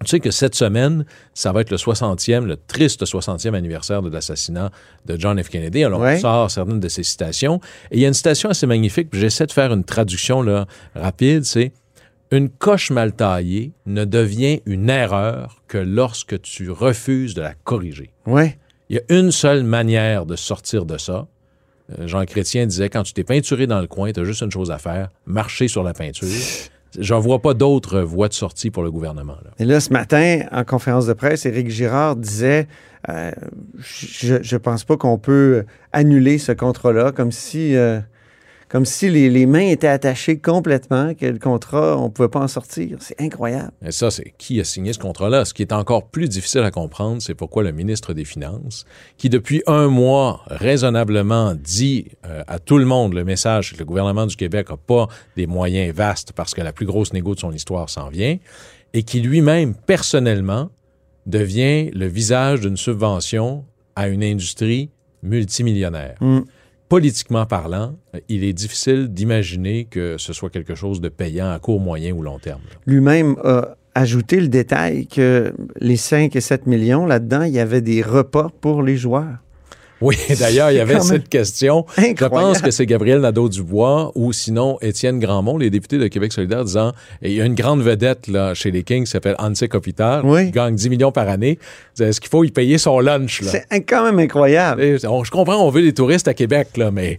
Tu 0.05 0.11
sais 0.11 0.21
que 0.21 0.31
cette 0.31 0.55
semaine, 0.55 1.05
ça 1.35 1.53
va 1.53 1.63
être 1.63 1.71
le 1.71 1.77
60e, 1.79 2.45
le 2.45 2.57
triste 2.57 3.05
60e 3.05 3.55
anniversaire 3.55 4.03
de 4.03 4.11
l'assassinat 4.11 4.71
de 5.07 5.19
John 5.19 5.43
F. 5.43 5.49
Kennedy. 5.49 5.85
Alors, 5.85 6.01
Ouais. 6.01 6.17
on 6.17 6.21
sort 6.21 6.51
certaines 6.51 6.81
de 6.81 6.89
ses 6.89 7.03
citations. 7.03 7.61
Et 7.91 7.97
il 7.97 8.01
y 8.01 8.05
a 8.05 8.09
une 8.09 8.15
citation 8.15 8.51
assez 8.51 8.67
magnifique, 8.67 9.09
puis 9.11 9.21
j'essaie 9.21 9.47
de 9.47 9.53
faire 9.53 9.73
une 9.73 9.85
traduction 9.85 10.43
là, 10.43 10.67
rapide, 10.95 11.45
c'est 11.45 11.73
«Une 12.33 12.49
coche 12.51 12.91
mal 12.91 13.13
taillée 13.15 13.73
ne 13.87 14.05
devient 14.05 14.61
une 14.67 14.91
erreur 14.91 15.63
que 15.69 15.79
lorsque 15.79 16.41
tu 16.43 16.71
refuses 16.71 17.35
de 17.35 17.43
la 17.43 17.55
corriger.» 17.55 18.11
Ouais. 18.27 18.59
Il 18.91 18.97
y 18.97 18.99
a 18.99 19.19
une 19.19 19.31
seule 19.33 19.63
manière 19.65 20.27
de 20.27 20.37
sortir 20.37 20.85
de 20.85 20.99
ça. 20.99 21.27
Euh, 21.99 22.07
Jean 22.09 22.25
Chrétien 22.25 22.67
disait 22.67 22.89
quand 22.91 23.05
tu 23.05 23.13
t'es 23.13 23.23
peinturé 23.25 23.67
dans 23.69 23.81
le 23.81 23.87
coin, 23.87 24.11
tu 24.13 24.21
as 24.21 24.25
juste 24.25 24.43
une 24.43 24.51
chose 24.51 24.71
à 24.73 24.79
faire, 24.79 25.09
marcher 25.25 25.69
sur 25.69 25.83
la 25.85 25.93
peinture. 25.95 26.29
J'en 26.99 27.21
vois 27.21 27.41
pas 27.41 27.55
d'autre 27.55 28.01
voie 28.01 28.29
de 28.29 28.35
sortie 28.35 28.71
pour 28.71 28.83
le 28.83 28.91
gouvernement. 28.91 29.37
Et 29.59 29.65
là, 29.65 29.81
ce 29.81 29.93
matin, 29.93 30.41
en 30.53 30.65
conférence 30.65 31.07
de 31.07 31.13
presse, 31.13 31.47
Éric 31.47 31.69
Girard 31.71 32.17
disait 32.17 32.67
euh, 33.09 33.31
Je 33.79 34.39
je 34.43 34.57
pense 34.57 34.85
pas 34.85 34.97
qu'on 34.97 35.19
peut 35.19 35.65
annuler 35.93 36.39
ce 36.39 36.53
contrat-là, 36.53 37.13
comme 37.13 37.33
si. 37.33 37.75
euh, 37.77 38.01
comme 38.69 38.85
si 38.85 39.09
les, 39.09 39.31
les 39.31 39.47
mains 39.47 39.69
étaient 39.69 39.87
attachées 39.87 40.39
complètement, 40.39 41.15
que 41.15 41.27
le 41.27 41.39
contrat, 41.39 41.97
on 41.99 42.05
ne 42.05 42.09
pouvait 42.09 42.29
pas 42.29 42.41
en 42.41 42.49
sortir. 42.49 42.99
C'est 43.01 43.21
incroyable. 43.21 43.71
Et 43.85 43.93
ça, 43.93 44.11
c'est 44.11 44.35
qui 44.39 44.61
a 44.61 44.65
signé 44.65 44.93
ce 44.93 44.99
contrat-là? 44.99 45.45
Ce 45.45 45.55
qui 45.55 45.63
est 45.63 45.73
encore 45.73 46.09
plus 46.09 46.29
difficile 46.29 46.63
à 46.63 46.71
comprendre, 46.71 47.23
c'est 47.23 47.35
pourquoi 47.35 47.63
le 47.63 47.73
ministre 47.73 48.13
des 48.13 48.25
Finances, 48.25 48.85
qui 49.19 49.29
depuis 49.29 49.63
un 49.67 49.87
mois 49.87 50.43
raisonnablement 50.47 51.55
dit 51.55 52.09
euh, 52.27 52.43
à 52.49 52.59
tout 52.59 52.79
le 52.79 52.85
monde 52.85 53.15
le 53.15 53.25
message 53.25 53.73
que 53.73 53.79
le 53.79 53.85
gouvernement 53.85 54.27
du 54.27 54.35
Québec 54.35 54.71
n'a 54.71 54.77
pas 54.77 55.07
des 55.37 55.47
moyens 55.47 55.95
vastes 55.95 56.33
parce 56.33 56.53
que 56.53 56.61
la 56.61 56.73
plus 56.73 56.87
grosse 56.87 57.13
négo 57.13 57.35
de 57.35 57.41
son 57.41 57.53
histoire 57.53 57.89
s'en 57.89 58.09
vient, 58.09 58.37
et 58.95 59.03
qui 59.03 59.21
lui-même, 59.21 59.75
personnellement, 59.75 60.71
devient 61.27 61.91
le 61.91 62.07
visage 62.07 62.61
d'une 62.61 62.77
subvention 62.77 63.65
à 63.95 64.09
une 64.09 64.23
industrie 64.23 64.91
multimillionnaire. 65.23 66.17
Mm. 66.21 66.41
Politiquement 66.89 67.47
parlant, 67.47 67.97
euh, 68.15 68.21
il 68.29 68.45
est 68.45 68.53
difficile 68.53 69.09
d'imaginer 69.09 69.87
que 69.87 70.17
ce 70.19 70.33
soit 70.33 70.51
quelque 70.51 70.75
chose 70.75 71.01
de 71.01 71.09
payant 71.09 71.51
à 71.51 71.59
court, 71.59 71.81
moyen 71.81 72.13
ou 72.13 72.23
long 72.23 72.39
terme. 72.39 72.61
Lui-même 72.87 73.37
a 73.43 73.77
ajouté 73.97 74.41
le 74.41 74.49
détail 74.49 75.07
que 75.07 75.53
les 75.81 75.97
5 75.97 76.37
et 76.37 76.41
7 76.41 76.67
millions, 76.67 77.07
là-dedans, 77.07 77.43
il 77.43 77.53
y 77.53 77.59
avait 77.59 77.81
des 77.81 78.03
repas 78.03 78.51
pour 78.61 78.83
les 78.83 78.97
joueurs. 78.97 79.39
Oui, 80.01 80.17
d'ailleurs, 80.39 80.71
il 80.71 80.77
y 80.77 80.81
avait 80.81 81.01
cette 81.01 81.29
question. 81.29 81.87
Je 81.97 82.25
pense 82.27 82.61
que 82.61 82.71
c'est 82.71 82.85
Gabriel 82.87 83.21
Nadeau-Dubois 83.21 84.13
ou 84.15 84.33
sinon 84.33 84.77
Étienne 84.83 85.19
Grandmont, 85.19 85.57
les 85.57 85.71
députés 85.71 85.97
de 85.99 86.07
Québec 86.09 86.33
solidaire, 86.33 86.65
disant 86.65 86.93
il 87.23 87.33
y 87.33 87.41
a 87.41 87.45
une 87.47 87.55
grande 87.55 87.83
vedette 87.83 88.29
là, 88.29 88.53
chez 88.55 88.71
les 88.71 88.83
Kings 88.83 89.05
qui 89.05 89.11
s'appelle 89.11 89.37
Anse 89.39 89.65
Kopitar, 89.71 90.25
Oui. 90.25 90.47
qui 90.47 90.51
gagne 90.53 90.75
10 90.75 90.91
millions 90.91 91.13
par 91.13 91.29
année. 91.29 91.59
Est-ce 91.99 92.21
qu'il 92.21 92.31
faut 92.31 92.45
y 92.45 92.51
payer 92.51 92.77
son 92.79 93.01
lunch? 93.01 93.41
Là? 93.43 93.53
C'est 93.71 93.83
quand 93.83 94.05
même 94.05 94.19
incroyable. 94.19 94.83
Et 94.83 95.07
on- 95.07 95.25
je 95.25 95.31
comprends, 95.31 95.57
on 95.57 95.71
veut 95.71 95.83
des 95.83 95.95
touristes 95.95 96.29
à 96.29 96.35
Québec, 96.35 96.77
là, 96.77 96.91
mais 96.91 97.19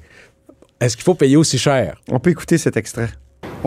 est-ce 0.80 0.96
qu'il 0.96 1.04
faut 1.04 1.16
payer 1.16 1.36
aussi 1.38 1.58
cher? 1.58 1.96
On 2.12 2.20
peut 2.20 2.30
écouter 2.30 2.58
cet 2.60 2.78
extrait. 2.78 3.10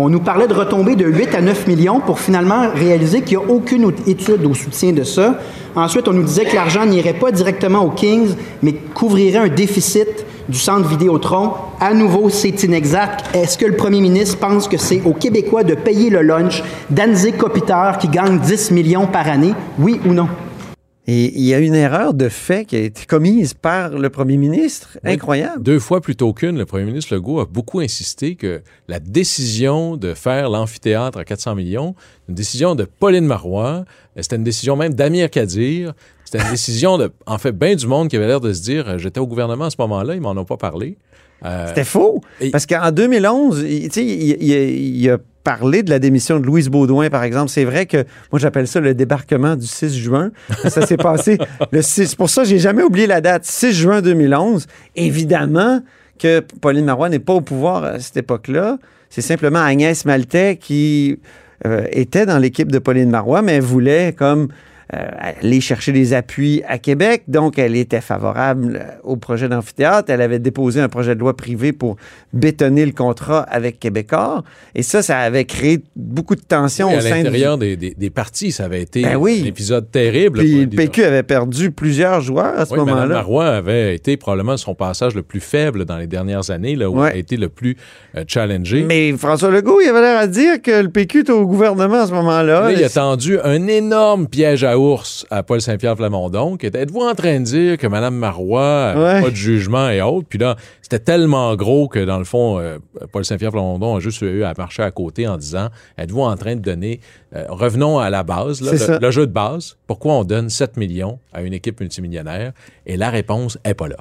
On 0.03 0.09
nous 0.09 0.21
parlait 0.21 0.49
de 0.49 0.55
retombées 0.55 0.97
de 0.97 1.05
8 1.05 1.35
à 1.35 1.43
9 1.43 1.67
millions 1.67 2.01
pour 2.01 2.21
finalement 2.21 2.71
réaliser 2.75 3.21
qu'il 3.21 3.37
n'y 3.37 3.45
a 3.45 3.51
aucune 3.51 3.93
étude 4.07 4.47
au 4.47 4.55
soutien 4.55 4.93
de 4.95 5.05
ça. 5.05 5.39
Ensuite, 5.77 6.09
on 6.09 6.15
nous 6.15 6.23
disait 6.23 6.47
que 6.47 6.55
l'argent 6.55 6.87
n'irait 6.87 7.13
pas 7.13 7.31
directement 7.31 7.85
aux 7.85 7.91
Kings, 7.91 8.31
mais 8.63 8.73
couvrirait 8.73 9.41
un 9.41 9.49
déficit 9.49 10.25
du 10.49 10.59
centre 10.59 10.89
Vidéotron. 10.89 11.51
À 11.81 11.93
nouveau, 11.93 12.31
c'est 12.31 12.63
inexact. 12.63 13.37
Est-ce 13.37 13.59
que 13.59 13.67
le 13.67 13.77
premier 13.77 14.01
ministre 14.01 14.39
pense 14.39 14.69
que 14.69 14.79
c'est 14.79 15.03
aux 15.05 15.13
Québécois 15.13 15.65
de 15.65 15.75
payer 15.75 16.09
le 16.09 16.23
lunch 16.23 16.63
d'Anzé 16.89 17.33
Kopitar 17.33 17.99
qui 17.99 18.09
gagne 18.09 18.39
10 18.39 18.71
millions 18.71 19.07
par 19.07 19.29
année? 19.29 19.53
Oui 19.79 20.01
ou 20.07 20.15
non? 20.15 20.29
Et 21.07 21.39
il 21.39 21.45
y 21.45 21.55
a 21.55 21.59
une 21.59 21.75
erreur 21.75 22.15
de 22.15 22.29
fait 22.29 22.65
qui 22.65 22.77
a 22.77 22.81
été 22.81 23.07
commise 23.07 23.55
par 23.55 23.91
le 23.91 24.11
premier 24.11 24.37
ministre. 24.37 24.99
Oui. 25.03 25.13
Incroyable. 25.13 25.63
Deux 25.63 25.79
fois 25.79 26.01
plutôt 26.01 26.33
qu'une, 26.33 26.59
le 26.59 26.67
premier 26.67 26.85
ministre 26.85 27.15
Legault 27.15 27.41
a 27.41 27.47
beaucoup 27.47 27.81
insisté 27.81 28.37
que 28.37 28.63
la 28.87 29.01
décision 29.01 29.97
de 29.97 30.15
faire 30.15 30.51
l'amphithéâtre 30.51 31.19
à 31.19 31.25
400 31.25 31.55
millions, 31.55 31.95
une 32.29 32.35
décision 32.35 32.75
de 32.75 32.85
Pauline 32.85 33.27
Marois, 33.27 33.85
c'était 34.17 34.37
une 34.37 34.45
décision 34.45 34.77
même 34.77 34.95
d'Amir 34.95 35.31
Kadir, 35.31 35.95
c'était 36.25 36.45
une 36.45 36.51
décision 36.51 36.97
de, 36.97 37.11
en 37.27 37.39
fait, 37.39 37.53
bien 37.53 37.75
du 37.75 37.89
monde 37.89 38.09
qui 38.09 38.17
avait 38.17 38.29
l'air 38.29 38.41
de 38.41 38.53
se 38.53 38.63
dire, 38.63 38.89
euh, 38.89 38.99
j'étais 38.99 39.19
au 39.19 39.27
gouvernement 39.27 39.65
à 39.65 39.71
ce 39.71 39.77
moment-là, 39.81 40.15
ils 40.15 40.21
m'en 40.21 40.31
ont 40.31 40.45
pas 40.45 40.57
parlé. 40.57 40.97
Euh, 41.45 41.67
C'était 41.69 41.85
faux. 41.85 42.21
et- 42.41 42.51
Parce 42.51 42.67
qu'en 42.67 42.91
2011, 42.93 43.63
il, 43.67 43.87
il, 43.97 44.37
il- 44.43 44.97
il 45.03 45.11
a 45.11 45.19
parlé 45.43 45.83
de 45.83 45.89
la 45.91 45.99
démission 45.99 46.39
de 46.39 46.45
Louise 46.45 46.69
Baudouin, 46.69 47.09
par 47.09 47.25
exemple. 47.25 47.49
C'est 47.51 47.65
vrai 47.65 47.87
que 47.87 48.05
moi, 48.31 48.39
j'appelle 48.39 48.67
ça 48.69 48.79
le 48.81 48.93
débarquement 48.95 49.57
du 49.57 49.67
6 49.67 49.97
juin. 49.99 50.33
Ça 50.69 50.85
s'est 50.87 50.97
passé 50.99 51.39
le 51.73 51.81
6. 51.81 52.09
C'est 52.09 52.17
pour 52.17 52.29
ça 52.29 52.45
j'ai 52.45 52.59
jamais 52.59 52.83
oublié 52.83 53.07
la 53.07 53.21
date. 53.23 53.45
6 53.47 53.73
juin 53.73 54.03
2011. 54.03 54.67
Évidemment 54.97 55.81
que 56.19 56.41
Pauline 56.61 56.85
Marois 56.85 57.09
n'est 57.09 57.19
pas 57.19 57.33
au 57.33 57.41
pouvoir 57.41 57.85
à 57.85 57.99
cette 57.99 58.19
époque-là. 58.19 58.79
C'est 59.09 59.23
simplement 59.23 59.61
Agnès 59.61 60.05
Maltais 60.05 60.59
qui 60.61 61.19
euh, 61.67 61.85
était 61.91 62.27
dans 62.27 62.39
l'équipe 62.39 62.71
de 62.71 62.79
Pauline 62.79 63.11
Marois, 63.11 63.41
mais 63.43 63.53
elle 63.55 63.63
voulait 63.63 64.13
comme 64.17 64.49
aller 64.93 65.61
chercher 65.61 65.93
des 65.93 66.13
appuis 66.15 66.63
à 66.67 66.79
Québec. 66.79 67.23
Donc, 67.29 67.59
elle 67.59 67.77
était 67.77 68.01
favorable 68.01 68.81
euh, 68.81 68.87
au 69.05 69.17
projet 69.17 69.49
d'amphithéâtre. 69.49 70.11
Elle 70.11 70.21
avait 70.23 70.39
déposé 70.39 70.81
un 70.81 70.89
projet 70.89 71.15
de 71.15 71.21
loi 71.21 71.37
privé 71.37 71.73
pour 71.73 71.97
bétonner 72.33 72.85
le 72.87 72.93
contrat 72.93 73.41
avec 73.43 73.79
Québécois. 73.79 74.43
Et 74.75 74.83
ça, 74.83 75.03
ça 75.03 75.19
avait 75.19 75.45
créé 75.45 75.81
beaucoup 75.97 76.35
de 76.35 76.41
tensions 76.41 76.89
oui, 76.89 76.95
au 76.95 76.99
à 76.99 77.01
sein 77.03 77.19
du... 77.19 77.25
l'intérieur 77.25 77.59
des, 77.59 77.77
des, 77.77 77.95
des 77.95 78.11
partis, 78.11 78.53
ça 78.53 78.65
avait 78.65 78.83
été 78.83 79.03
Ben 79.03 79.17
oui. 79.17 79.41
un 79.45 79.47
épisode 79.49 79.91
terrible. 79.91 80.39
Puis 80.41 80.61
le. 80.65 80.67
PQ 80.69 81.05
avait 81.05 81.23
perdu 81.23 81.71
plusieurs 81.71 82.21
joueurs 82.21 82.59
à 82.59 82.67
ce 82.67 82.73
Oui, 82.73 82.79
Mme 82.81 82.95
moment-là. 82.95 83.15
Marois 83.15 83.47
avait 83.49 83.95
été 83.95 84.17
probablement 84.17 84.57
son 84.57 84.75
passage 84.75 85.15
le 85.15 85.23
plus 85.23 85.41
faible 85.41 85.85
dans 85.85 85.99
les 85.99 86.07
dernières 86.07 86.51
années, 86.51 86.77
là 86.77 86.91
où 86.91 87.01
Ouais. 87.01 87.09
elle 87.11 87.17
a 87.17 87.19
été 87.19 87.37
le 87.37 87.49
plus 87.49 87.77
euh, 88.17 88.25
challengé. 88.27 88.83
Mais 88.83 89.13
François 89.17 89.51
Legault, 89.51 89.81
il 89.81 89.89
avait 89.89 90.01
l'air 90.01 90.19
à 90.19 90.27
dire 90.27 90.61
que 90.63 90.83
le 90.83 90.89
PQ 90.89 91.21
était 91.21 91.33
au 91.33 91.47
gouvernement 91.47 92.03
à 92.03 92.07
ce 92.07 92.13
moment-là. 92.13 92.63
Là, 92.63 92.73
il 92.73 92.83
a 92.85 92.89
tendu 92.89 93.39
un 93.43 93.67
énorme 93.67 94.27
piège 94.27 94.65
à 94.65 94.79
ours 94.81 95.27
à 95.31 95.43
Paul 95.43 95.61
Saint-Pierre 95.61 95.95
Plamondon, 95.97 96.57
qui 96.57 96.67
était 96.67 96.81
êtes-vous 96.81 97.01
en 97.03 97.15
train 97.15 97.39
de 97.41 97.45
dire 97.45 97.79
que 97.79 97.87
Mme 97.87 98.15
Marois 98.17 98.95
Ouais. 98.97 99.23
pas 99.23 99.31
de 99.31 99.35
jugement 99.37 99.89
et 99.91 100.01
autres? 100.03 100.27
Puis 100.29 100.39
là, 100.39 100.57
c'était 100.83 100.99
tellement 100.99 101.55
gros 101.57 101.87
que 101.89 102.05
dans 102.05 102.19
le 102.19 102.25
fond, 102.25 102.59
euh, 102.59 102.79
Paul 103.13 103.25
Saint-Pierre 103.25 103.53
Plamondon 103.53 103.97
a 103.97 104.01
juste 104.01 104.23
eu 104.23 104.43
à 104.45 104.53
marcher 104.57 104.83
à 104.83 104.91
côté 104.91 105.27
en 105.29 105.37
disant 105.37 105.69
êtes-vous 105.99 106.23
en 106.23 106.37
train 106.37 106.57
de 106.57 106.61
donner 106.61 107.01
euh, 107.37 107.45
revenons 107.49 107.99
à 107.99 108.11
la 108.11 108.23
base, 108.23 108.61
là, 108.61 108.99
le 109.01 109.11
jeu 109.11 109.27
de 109.27 109.33
base. 109.33 109.77
Pourquoi 109.87 110.15
on 110.15 110.25
donne 110.25 110.49
7 110.51 110.77
millions 110.77 111.19
à 111.33 111.43
une 111.43 111.53
équipe 111.53 111.79
multimillionnaire? 111.81 112.53
Et 112.87 112.97
la 112.97 113.11
réponse 113.11 113.59
est 113.65 113.75
pas 113.75 113.87
là. 113.89 113.99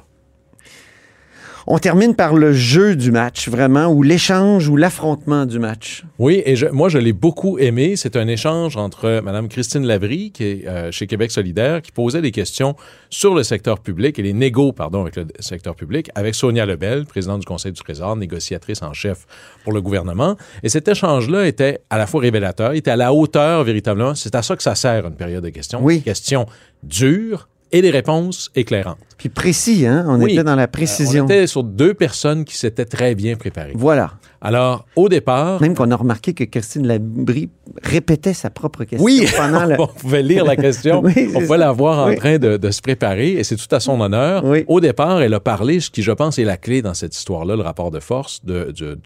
On 1.66 1.78
termine 1.78 2.14
par 2.14 2.34
le 2.34 2.52
jeu 2.52 2.96
du 2.96 3.10
match, 3.12 3.48
vraiment, 3.48 3.86
ou 3.86 4.02
l'échange 4.02 4.68
ou 4.68 4.76
l'affrontement 4.76 5.46
du 5.46 5.58
match. 5.58 6.04
Oui, 6.18 6.42
et 6.46 6.56
je- 6.56 6.66
moi, 6.66 6.88
je 6.88 6.98
l'ai 6.98 7.12
beaucoup 7.12 7.58
aimé. 7.58 7.96
C'est 7.96 8.16
un 8.16 8.26
échange 8.28 8.76
entre 8.76 9.20
Mme 9.22 9.48
Christine 9.48 9.86
Labrie, 9.86 10.30
qui 10.32 10.44
est 10.44 10.66
euh, 10.66 10.90
chez 10.90 11.06
Québec 11.06 11.30
solidaire, 11.30 11.82
qui 11.82 11.92
posait 11.92 12.22
des 12.22 12.30
questions 12.30 12.74
sur 13.10 13.34
le 13.34 13.42
secteur 13.42 13.80
public 13.80 14.18
et 14.18 14.22
les 14.22 14.32
négos, 14.32 14.72
pardon, 14.72 15.00
avec 15.02 15.16
le 15.16 15.26
secteur 15.40 15.74
public, 15.74 16.10
avec 16.14 16.34
Sonia 16.34 16.64
Lebel, 16.66 17.04
présidente 17.06 17.40
du 17.40 17.46
Conseil 17.46 17.72
du 17.72 17.80
Trésor, 17.80 18.16
négociatrice 18.16 18.82
en 18.82 18.92
chef 18.92 19.26
pour 19.64 19.72
le 19.72 19.80
gouvernement. 19.82 20.36
Et 20.62 20.68
cet 20.68 20.88
échange-là 20.88 21.46
était 21.46 21.80
à 21.90 21.98
la 21.98 22.06
fois 22.06 22.20
révélateur, 22.20 22.72
était 22.72 22.90
à 22.90 22.96
la 22.96 23.12
hauteur, 23.12 23.64
véritablement. 23.64 24.14
C'est 24.14 24.34
à 24.34 24.42
ça 24.42 24.56
que 24.56 24.62
ça 24.62 24.74
sert, 24.74 25.06
une 25.06 25.14
période 25.16 25.44
de 25.44 25.50
questions. 25.50 25.80
Oui. 25.82 25.96
Des 25.98 26.02
questions 26.04 26.46
dures 26.82 27.48
et 27.72 27.82
des 27.82 27.90
réponses 27.90 28.50
éclairantes. 28.54 28.98
Puis 29.16 29.28
précis, 29.28 29.86
hein? 29.86 30.04
On 30.08 30.20
Oui. 30.20 30.32
était 30.32 30.42
dans 30.44 30.56
la 30.56 30.62
Euh, 30.62 30.66
précision. 30.66 31.24
on 31.24 31.26
était 31.28 31.46
sur 31.46 31.62
deux 31.62 31.92
personnes 31.94 32.44
qui 32.44 32.56
s'étaient 32.56 32.86
très 32.86 33.14
bien 33.14 33.36
préparées. 33.36 33.72
Voilà. 33.76 34.12
Alors, 34.40 34.86
au 34.96 35.10
départ, 35.10 35.60
Même 35.60 35.74
qu'on 35.74 35.90
a 35.90 35.96
remarqué 35.96 36.32
que 36.32 36.44
Christine 36.44 36.86
Labrie 36.86 37.50
répétait 37.82 38.32
sa 38.32 38.48
propre 38.48 38.84
question 38.84 39.04
Oui, 39.04 39.26
pendant 39.36 39.64
le... 39.66 39.78
on 39.78 39.86
pouvait 39.86 40.22
lire 40.22 40.44
la 40.46 40.56
question, 40.56 41.00
Oui, 41.04 41.12
on 41.28 41.32
pouvait 41.34 41.46
ça. 41.46 41.56
la 41.58 41.72
voir 41.72 42.08
en 42.08 42.14
train 42.14 42.38
de, 42.38 42.56
de 42.56 42.70
se 42.70 42.80
préparer 42.80 43.32
et 43.32 43.44
c'est 43.44 43.56
tout 43.56 43.72
à 43.74 43.80
son 43.80 44.00
honneur. 44.00 44.42
Oui. 44.44 44.64
Au 44.66 44.80
départ, 44.80 45.20
elle 45.20 45.34
a 45.34 45.40
parlé, 45.40 45.80
ce 45.80 45.90
qui 45.90 46.02
je 46.02 46.12
pense 46.12 46.38
est 46.38 46.44
la 46.44 46.56
clé 46.56 46.80
dans 46.80 46.94
cette 46.94 47.14
histoire-là, 47.14 47.54
le 47.56 47.62
rapport 47.62 47.90
de 47.90 48.00
force, 48.00 48.42
de, 48.44 48.72
de- 48.76 48.94
de 48.94 48.98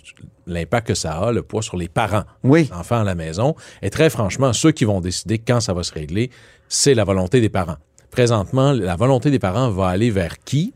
l'impact 0.47 0.87
que 0.89 0.95
ça 0.95 1.13
a, 1.15 1.33
le 1.33 1.43
poids 1.43 1.63
sur 1.63 1.77
les 1.77 1.89
parents, 1.89 2.23
Oui. 2.45 2.69
les 2.71 2.77
enfants 2.77 3.01
à 3.01 3.05
la 3.05 3.15
maison. 3.17 3.57
Et 3.83 3.91
très 3.91 4.11
franchement, 4.11 4.53
ceux 4.53 4.71
qui 4.71 4.85
vont 4.85 5.01
décider 5.01 5.39
quand 5.39 5.59
ça 5.61 5.73
va 5.75 5.83
se 5.83 5.93
régler, 5.93 6.31
c'est 6.69 6.95
la 6.95 7.03
volonté 7.05 7.41
des 7.41 7.49
parents. 7.49 7.77
Présentement, 8.15 8.71
la 8.73 8.95
volonté 8.95 9.33
des 9.33 9.41
parents 9.41 9.71
va 9.71 9.89
aller 9.89 10.11
vers 10.11 10.39
qui? 10.39 10.73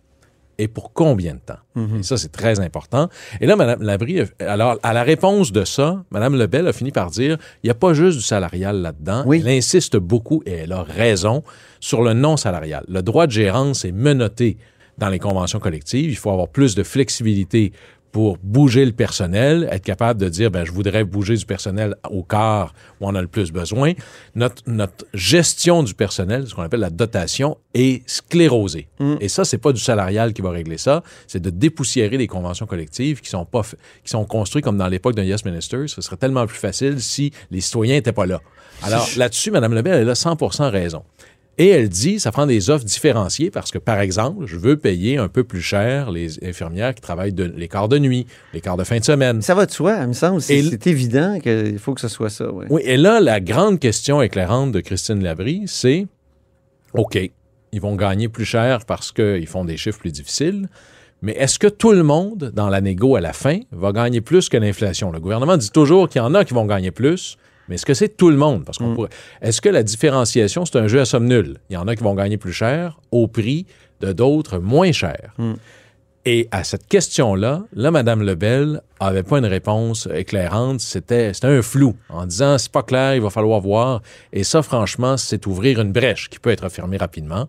et 0.61 0.67
pour 0.67 0.93
combien 0.93 1.35
de 1.35 1.39
temps? 1.39 1.61
Mhm. 1.77 2.03
Ça, 2.03 2.17
c'est 2.17 2.33
très 2.33 2.59
important. 2.59 3.09
Et 3.41 3.47
là, 3.47 3.55
Mme 3.55 3.81
Labrie, 3.81 4.23
alors, 4.41 4.77
à 4.83 4.93
la 4.93 5.05
réponse 5.05 5.53
de 5.53 5.65
ça, 5.65 6.03
Mme 6.11 6.35
Lebel 6.35 6.67
a 6.67 6.73
fini 6.73 6.91
par 6.91 7.11
dire 7.11 7.39
il 7.63 7.69
n'y 7.69 7.71
a 7.71 7.75
pas 7.75 7.95
juste 7.95 8.19
du 8.19 8.25
salarial 8.25 8.83
là-dedans. 8.83 9.23
Oui. 9.25 9.41
Elle 9.41 9.57
insiste 9.57 9.97
beaucoup, 9.97 10.43
et 10.47 10.53
elle 10.53 10.73
a 10.73 10.83
raison, 10.83 11.45
sur 11.79 12.03
le 12.03 12.13
non-salarial. 12.13 12.85
Le 12.89 13.03
droit 13.03 13.29
de 13.29 13.33
gérance 13.33 13.85
est 13.85 13.93
menotté 13.93 14.57
dans 14.99 15.09
les 15.09 15.21
conventions 15.21 15.61
collectives. 15.61 16.11
Il 16.11 16.17
faut 16.17 16.33
avoir 16.33 16.49
plus 16.49 16.75
de 16.75 16.83
flexibilité 16.83 17.73
pour 18.19 18.37
bouger 18.43 18.85
le 18.85 18.91
personnel, 18.91 19.69
être 19.71 19.85
capable 19.85 20.21
de 20.21 20.29
dire, 20.29 20.51
ben, 20.51 20.65
je 20.65 20.73
voudrais 20.73 21.05
bouger 21.05 21.37
du 21.37 21.47
personnel 21.47 21.95
au 22.11 22.25
quart 22.25 22.75
où 23.01 23.07
on 23.07 23.15
a 23.15 23.23
le 23.23 23.29
plus 23.29 23.53
besoin. 23.53 23.93
Notre, 24.35 24.61
notre 24.67 25.07
gestion 25.15 25.85
du 25.85 25.95
personnel, 25.95 26.49
ce 26.49 26.53
qu'on 26.57 26.63
appelle 26.63 26.81
la 26.81 26.91
dotation, 26.91 27.59
est 27.75 28.03
sclérosée. 28.11 28.89
Et 29.21 29.29
ça, 29.29 29.45
c'est 29.45 29.59
pas 29.59 29.73
du 29.73 29.81
salarial 29.81 30.33
qui 30.33 30.43
va 30.43 30.51
régler 30.51 30.79
ça, 30.79 31.05
c'est 31.29 31.39
de 31.39 31.51
dépoussiérer 31.51 32.17
les 32.17 32.27
conventions 32.27 32.67
collectives 32.67 33.21
qui 33.21 33.31
sont 33.31 33.45
pas, 33.45 33.63
qui 33.63 34.11
sont 34.11 34.25
construites 34.25 34.65
comme 34.65 34.79
dans 34.79 34.89
l'époque 34.89 35.15
d'un 35.15 35.23
Yes 35.23 35.45
Minister. 35.45 35.87
Ce 35.87 36.03
serait 36.03 36.17
tellement 36.17 36.45
plus 36.49 36.59
facile 36.59 37.01
si 37.01 37.31
les 37.53 37.61
citoyens 37.61 37.95
n'étaient 37.95 38.11
pas 38.11 38.27
là. 38.27 38.41
Alors 38.83 39.09
là-dessus, 39.17 39.53
Mme 39.53 39.75
Lebel, 39.75 40.03
elle 40.03 40.11
a 40.11 40.17
100 40.17 40.37
raison. 40.71 41.05
Et 41.61 41.69
elle 41.69 41.89
dit, 41.89 42.21
ça 42.21 42.31
prend 42.31 42.47
des 42.47 42.71
offres 42.71 42.85
différenciées 42.85 43.51
parce 43.51 43.73
que, 43.73 43.79
par 43.79 43.99
exemple, 44.01 44.47
je 44.47 44.57
veux 44.57 44.77
payer 44.77 45.19
un 45.19 45.27
peu 45.29 45.43
plus 45.43 45.61
cher 45.61 46.11
les 46.13 46.43
infirmières 46.45 46.95
qui 46.95 47.01
travaillent 47.03 47.33
de- 47.33 47.53
les 47.57 47.67
quarts 47.67 47.89
de 47.89 47.99
nuit, 47.99 48.27
les 48.55 48.61
quarts 48.61 48.77
de 48.77 48.85
fin 48.85 48.99
de 48.99 49.05
semaine. 49.05 49.43
Ça 49.43 49.57
va 49.57 49.67
de 49.67 49.73
soi, 49.73 49.99
il 50.03 50.07
me 50.09 50.13
semble. 50.13 50.41
C'est 50.41 50.59
l- 50.61 50.79
évident 50.87 51.41
qu'il 51.41 51.79
faut 51.81 51.95
que 51.95 52.01
ce 52.01 52.07
soit 52.09 52.31
ça. 52.31 52.51
ouais. 52.53 52.67
Oui, 52.71 52.83
et 52.85 52.97
là, 52.97 53.19
la 53.21 53.41
grande 53.41 53.81
question 53.81 54.23
éclairante 54.23 54.71
de 54.71 54.79
Christine 54.81 55.23
Labrie, 55.23 55.63
c'est 55.67 56.07
OK, 56.95 57.19
ils 57.73 57.81
vont 57.81 57.97
gagner 57.97 58.29
plus 58.29 58.45
cher 58.45 58.85
parce 58.87 59.11
qu'ils 59.13 59.47
font 59.47 59.65
des 59.65 59.77
chiffres 59.77 59.99
plus 59.99 60.13
difficiles, 60.13 60.69
Mais 61.21 61.33
est-ce 61.33 61.59
que 61.59 61.67
tout 61.67 61.91
le 61.91 62.05
monde, 62.05 62.53
dans 62.55 62.69
la 62.69 62.81
négo 62.81 63.17
à 63.17 63.21
la 63.21 63.33
fin, 63.33 63.59
va 63.73 63.91
gagner 63.91 64.21
plus 64.21 64.49
que 64.49 64.57
l'inflation? 64.57 65.11
Le 65.11 65.19
gouvernement 65.19 65.57
dit 65.57 65.71
toujours 65.73 66.09
qu'il 66.09 66.21
y 66.21 66.25
en 66.25 66.33
a 66.37 66.45
qui 66.45 66.55
vont 66.55 66.65
gagner 66.65 66.93
plus, 66.93 67.37
mais 67.69 67.75
est-ce 67.77 67.87
que 67.87 67.95
c'est 67.95 68.17
tout 68.17 68.31
le 68.31 68.37
monde? 68.37 68.65
Parce 68.65 68.79
qu'on 68.79 68.95
pourrait- 68.95 69.11
Est-ce 69.43 69.61
que 69.61 69.69
la 69.69 69.83
différenciation, 69.83 70.65
c'est 70.65 70.79
un 70.79 70.89
jeu 70.89 71.01
à 71.01 71.05
somme 71.05 71.27
nulle? 71.27 71.59
Il 71.71 71.75
y 71.75 71.77
en 71.77 71.87
a 71.89 71.95
qui 71.97 72.03
vont 72.03 72.15
gagner 72.15 72.37
plus 72.37 72.53
cher 72.53 72.99
au 73.11 73.29
prix 73.29 73.67
de 74.01 74.13
d'autres 74.13 74.59
moins 74.59 74.93
cher. 74.93 75.35
Et 76.25 76.47
à 76.51 76.63
cette 76.63 76.87
question-là, 76.89 77.63
là, 77.73 77.91
Mme 77.91 78.23
Lebel 78.23 78.83
avait 79.01 79.23
pas 79.23 79.39
une 79.39 79.47
réponse 79.47 80.09
éclairante. 80.13 80.81
C'était, 80.81 81.33
c'était 81.33 81.47
un 81.47 81.63
flou 81.63 81.95
en 82.11 82.27
disant 82.27 82.59
c'est 82.59 82.71
pas 82.73 82.83
clair, 82.83 83.15
il 83.15 83.23
va 83.23 83.31
falloir 83.31 83.61
voir. 83.61 84.03
Et 84.33 84.45
ça, 84.45 84.63
franchement, 84.63 85.17
c'est 85.17 85.47
ouvrir 85.47 85.81
une 85.81 85.93
brèche 85.93 86.29
qui 86.29 86.39
peut 86.39 86.51
être 86.51 86.69
fermée 86.69 86.99
rapidement. 86.99 87.49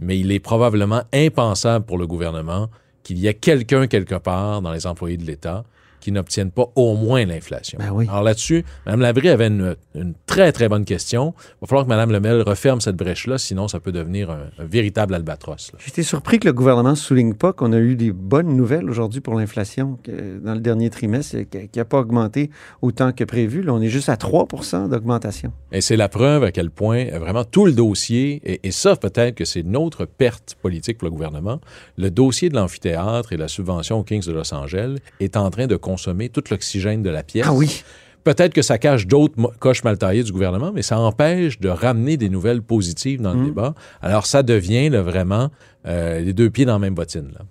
Mais 0.00 0.18
il 0.18 0.32
est 0.32 0.40
probablement 0.40 1.02
impensable 1.12 1.84
pour 1.84 1.98
le 1.98 2.06
gouvernement 2.06 2.68
qu'il 3.04 3.18
y 3.18 3.28
ait 3.28 3.34
quelqu'un 3.34 3.86
quelque 3.86 4.16
part 4.16 4.60
dans 4.60 4.72
les 4.72 4.86
employés 4.86 5.16
de 5.16 5.24
l'État 5.24 5.62
qui 6.06 6.12
n'obtiennent 6.12 6.52
pas 6.52 6.70
au 6.76 6.94
moins 6.94 7.24
l'inflation. 7.24 7.80
Ben 7.80 7.90
oui. 7.90 8.06
Alors 8.08 8.22
là-dessus, 8.22 8.64
Mme 8.86 9.00
Labrie 9.00 9.28
avait 9.28 9.48
une, 9.48 9.74
une 9.96 10.14
très, 10.26 10.52
très 10.52 10.68
bonne 10.68 10.84
question. 10.84 11.34
Il 11.36 11.56
va 11.62 11.66
falloir 11.66 11.84
que 11.84 11.88
Mme 11.88 12.12
Lemel 12.12 12.42
referme 12.42 12.80
cette 12.80 12.94
brèche-là, 12.94 13.38
sinon 13.38 13.66
ça 13.66 13.80
peut 13.80 13.90
devenir 13.90 14.30
un, 14.30 14.44
un 14.56 14.64
véritable 14.64 15.14
albatros. 15.14 15.72
été 15.84 16.04
surpris 16.04 16.38
que 16.38 16.46
le 16.46 16.52
gouvernement 16.52 16.90
ne 16.90 16.94
souligne 16.94 17.34
pas 17.34 17.52
qu'on 17.52 17.72
a 17.72 17.78
eu 17.78 17.96
des 17.96 18.12
bonnes 18.12 18.56
nouvelles 18.56 18.88
aujourd'hui 18.88 19.20
pour 19.20 19.34
l'inflation 19.34 19.98
dans 20.44 20.54
le 20.54 20.60
dernier 20.60 20.90
trimestre, 20.90 21.38
qui 21.50 21.76
n'a 21.76 21.84
pas 21.84 21.98
augmenté 21.98 22.50
autant 22.82 23.10
que 23.10 23.24
prévu. 23.24 23.62
Là, 23.62 23.72
on 23.74 23.82
est 23.82 23.88
juste 23.88 24.08
à 24.08 24.14
3% 24.14 24.88
d'augmentation. 24.88 25.52
Et 25.72 25.80
c'est 25.80 25.96
la 25.96 26.08
preuve 26.08 26.44
à 26.44 26.52
quel 26.52 26.70
point 26.70 27.06
euh, 27.06 27.18
vraiment 27.18 27.42
tout 27.42 27.66
le 27.66 27.72
dossier, 27.72 28.40
et, 28.44 28.60
et 28.62 28.70
ça 28.70 28.94
peut-être 28.94 29.34
que 29.34 29.44
c'est 29.44 29.62
une 29.62 29.76
autre 29.76 30.04
perte 30.04 30.56
politique 30.62 30.98
pour 30.98 31.06
le 31.06 31.12
gouvernement, 31.12 31.60
le 31.96 32.12
dossier 32.12 32.48
de 32.48 32.54
l'amphithéâtre 32.54 33.32
et 33.32 33.36
la 33.36 33.48
subvention 33.48 33.98
aux 33.98 34.04
Kings 34.04 34.24
de 34.24 34.32
Los 34.32 34.54
Angeles 34.54 34.98
est 35.18 35.36
en 35.36 35.50
train 35.50 35.66
de 35.66 35.74
consommer 35.96 36.28
tout 36.28 36.44
l'oxygène 36.50 37.02
de 37.02 37.08
la 37.08 37.22
pièce. 37.22 37.46
Ah 37.48 37.54
oui. 37.54 37.82
Peut-être 38.22 38.52
que 38.52 38.60
ça 38.60 38.76
cache 38.76 39.06
d'autres 39.06 39.34
coches 39.58 39.82
mal 39.82 39.96
taillées 39.96 40.24
du 40.24 40.32
gouvernement, 40.32 40.72
mais 40.74 40.82
ça 40.82 40.98
empêche 40.98 41.58
de 41.58 41.70
ramener 41.70 42.18
des 42.18 42.28
nouvelles 42.28 42.60
positives 42.60 43.22
dans 43.22 43.32
le 43.32 43.46
débat. 43.46 43.74
Alors 44.02 44.26
ça 44.26 44.42
devient 44.42 44.90
là, 44.90 45.00
vraiment 45.00 45.50
euh, 45.86 46.20
les 46.20 46.34
deux 46.34 46.50
pieds 46.50 46.66
dans 46.66 46.74
la 46.74 46.78
même 46.80 46.94
bottine. 46.94 47.30
Là. 47.32 47.46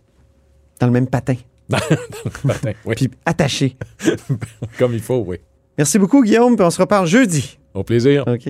Dans 0.79 0.87
le 0.87 0.93
même 0.93 1.07
patin. 1.07 1.35
Matin, 2.43 2.73
oui. 2.85 2.93
Puis 2.95 3.09
attaché. 3.25 3.77
Comme 4.77 4.93
il 4.93 5.01
faut, 5.01 5.23
oui. 5.25 5.37
Merci 5.77 5.97
beaucoup, 5.97 6.21
Guillaume. 6.21 6.55
Puis 6.55 6.65
on 6.65 6.69
se 6.69 6.79
reparle 6.79 7.07
jeudi. 7.07 7.57
Au 7.73 7.83
plaisir. 7.83 8.23
OK. 8.27 8.47